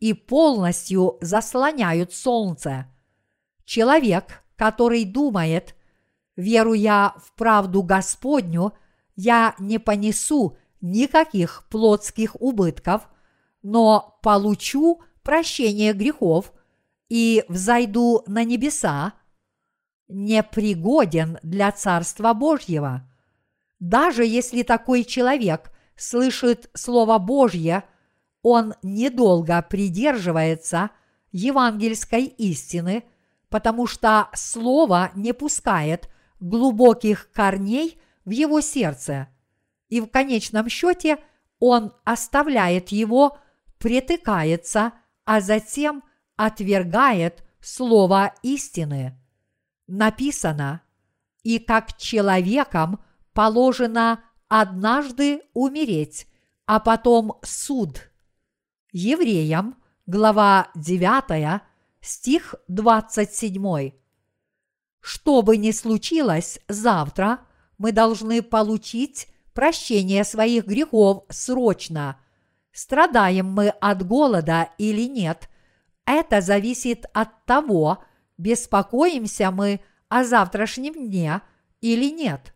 и 0.00 0.12
полностью 0.12 1.16
заслоняют 1.22 2.12
солнце. 2.12 2.92
Человек, 3.64 4.42
который 4.56 5.06
думает, 5.06 5.74
веруя 6.36 7.14
в 7.16 7.32
правду 7.32 7.82
Господню, 7.82 8.74
я 9.16 9.54
не 9.58 9.78
понесу 9.78 10.58
никаких 10.82 11.66
плотских 11.70 12.36
убытков, 12.38 13.08
но 13.62 14.18
получу 14.22 15.00
прощение 15.22 15.94
грехов 15.94 16.52
и 17.08 17.46
взойду 17.48 18.22
на 18.26 18.44
небеса– 18.44 19.14
непригоден 20.14 21.38
для 21.42 21.72
Царства 21.72 22.32
Божьего. 22.32 23.02
Даже 23.80 24.24
если 24.24 24.62
такой 24.62 25.04
человек 25.04 25.72
слышит 25.96 26.70
Слово 26.72 27.18
Божье, 27.18 27.84
он 28.42 28.74
недолго 28.82 29.60
придерживается 29.62 30.90
евангельской 31.32 32.24
истины, 32.24 33.04
потому 33.48 33.86
что 33.86 34.28
Слово 34.34 35.10
не 35.16 35.34
пускает 35.34 36.08
глубоких 36.40 37.30
корней 37.32 38.00
в 38.24 38.30
его 38.30 38.60
сердце, 38.60 39.28
и 39.88 40.00
в 40.00 40.06
конечном 40.06 40.68
счете 40.68 41.18
он 41.58 41.92
оставляет 42.04 42.88
его, 42.90 43.38
притыкается, 43.78 44.92
а 45.24 45.40
затем 45.40 46.04
отвергает 46.36 47.42
Слово 47.60 48.34
истины 48.42 49.18
написано, 49.86 50.82
и 51.42 51.58
как 51.58 51.96
человекам 51.96 53.00
положено 53.32 54.22
однажды 54.48 55.42
умереть, 55.52 56.26
а 56.66 56.80
потом 56.80 57.38
суд. 57.42 58.10
Евреям, 58.92 59.76
глава 60.06 60.68
9, 60.74 61.60
стих 62.00 62.54
27. 62.68 63.92
Что 65.00 65.42
бы 65.42 65.56
ни 65.56 65.70
случилось 65.70 66.60
завтра, 66.68 67.40
мы 67.76 67.92
должны 67.92 68.40
получить 68.42 69.28
прощение 69.52 70.24
своих 70.24 70.66
грехов 70.66 71.24
срочно. 71.28 72.20
Страдаем 72.72 73.52
мы 73.52 73.68
от 73.68 74.06
голода 74.06 74.70
или 74.78 75.08
нет, 75.08 75.48
это 76.06 76.40
зависит 76.40 77.06
от 77.14 77.44
того, 77.44 78.04
беспокоимся 78.36 79.50
мы 79.50 79.80
о 80.08 80.24
завтрашнем 80.24 80.94
дне 80.94 81.40
или 81.80 82.10
нет. 82.10 82.54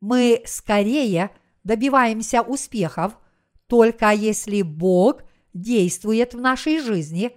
Мы 0.00 0.42
скорее 0.46 1.30
добиваемся 1.64 2.42
успехов, 2.42 3.18
только 3.66 4.10
если 4.10 4.62
Бог 4.62 5.22
действует 5.52 6.34
в 6.34 6.40
нашей 6.40 6.80
жизни 6.80 7.36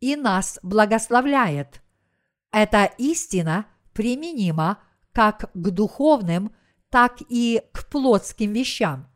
и 0.00 0.16
нас 0.16 0.58
благословляет. 0.62 1.82
Эта 2.52 2.84
истина 2.98 3.66
применима 3.92 4.78
как 5.12 5.50
к 5.52 5.70
духовным, 5.70 6.54
так 6.90 7.18
и 7.28 7.62
к 7.72 7.88
плотским 7.88 8.52
вещам. 8.52 9.10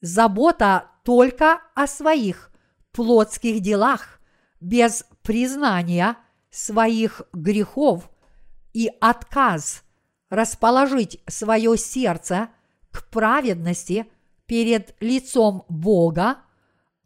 Забота 0.00 0.90
только 1.04 1.60
о 1.74 1.86
своих 1.86 2.50
плотских 2.92 3.60
делах 3.60 4.20
без 4.60 5.04
признания– 5.22 6.16
своих 6.50 7.22
грехов 7.32 8.10
и 8.72 8.90
отказ 9.00 9.84
расположить 10.30 11.20
свое 11.26 11.76
сердце 11.76 12.48
к 12.90 13.08
праведности 13.10 14.06
перед 14.46 14.94
лицом 15.00 15.64
Бога– 15.68 16.38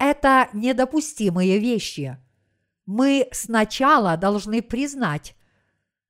это 0.03 0.49
недопустимые 0.53 1.61
вещи. 1.61 2.19
Мы 2.87 3.29
сначала 3.31 4.17
должны 4.17 4.61
признать 4.61 5.37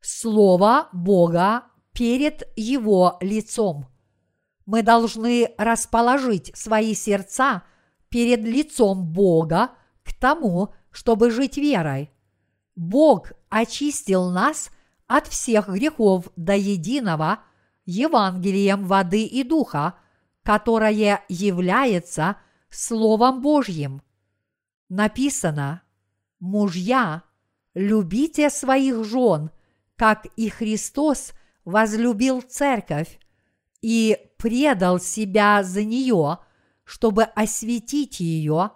Слово 0.01 0.89
Бога 0.95 1.64
перед 1.93 2.43
Его 2.57 3.18
лицом. 3.20 3.87
Мы 4.64 4.83
должны 4.83 5.55
расположить 5.59 6.57
свои 6.57 6.95
сердца 6.95 7.64
перед 8.09 8.41
лицом 8.41 9.12
Бога 9.12 9.72
к 10.05 10.14
тому, 10.14 10.72
чтобы 10.91 11.30
жить 11.30 11.59
верой. 11.59 12.11
Бог 12.74 13.32
очистил 13.50 14.30
нас 14.30 14.70
от 15.06 15.26
всех 15.26 15.68
грехов 15.68 16.28
до 16.36 16.56
единого 16.56 17.40
Евангелием 17.84 18.86
воды 18.86 19.24
и 19.24 19.42
духа, 19.42 19.98
которое 20.42 21.22
является 21.28 22.36
Словом 22.70 23.42
Божьим. 23.42 24.02
Написано, 24.88 25.82
мужья, 26.40 27.22
любите 27.74 28.48
своих 28.48 29.04
жен, 29.04 29.50
как 29.96 30.26
и 30.36 30.48
Христос 30.48 31.32
возлюбил 31.64 32.40
церковь 32.40 33.18
и 33.82 34.18
предал 34.38 34.98
себя 34.98 35.62
за 35.62 35.84
нее, 35.84 36.38
чтобы 36.84 37.24
осветить 37.24 38.20
ее, 38.20 38.70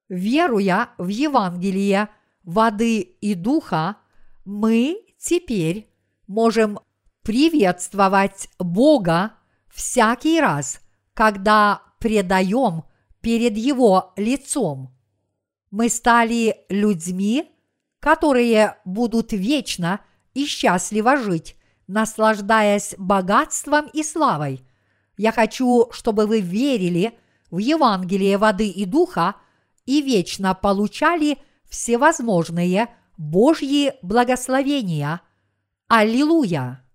Веруя 0.08 0.90
в 0.98 1.08
Евангелие 1.08 2.08
воды 2.42 3.00
и 3.00 3.34
духа, 3.34 3.96
мы 4.44 5.02
теперь 5.18 5.90
можем 6.26 6.78
приветствовать 7.22 8.48
Бога 8.58 9.32
всякий 9.68 10.40
раз, 10.40 10.80
когда 11.18 11.82
предаем 11.98 12.84
перед 13.20 13.56
Его 13.56 14.12
лицом. 14.16 14.96
Мы 15.72 15.88
стали 15.88 16.58
людьми, 16.68 17.50
которые 17.98 18.76
будут 18.84 19.32
вечно 19.32 19.98
и 20.34 20.46
счастливо 20.46 21.16
жить, 21.16 21.56
наслаждаясь 21.88 22.94
богатством 22.98 23.88
и 23.92 24.04
славой. 24.04 24.64
Я 25.16 25.32
хочу, 25.32 25.88
чтобы 25.90 26.28
вы 26.28 26.38
верили 26.38 27.18
в 27.50 27.58
Евангелие 27.58 28.38
воды 28.38 28.68
и 28.68 28.84
духа 28.84 29.34
и 29.86 30.02
вечно 30.02 30.54
получали 30.54 31.38
всевозможные 31.68 32.94
Божьи 33.16 33.92
благословения. 34.02 35.20
Аллилуйя! 35.88 36.87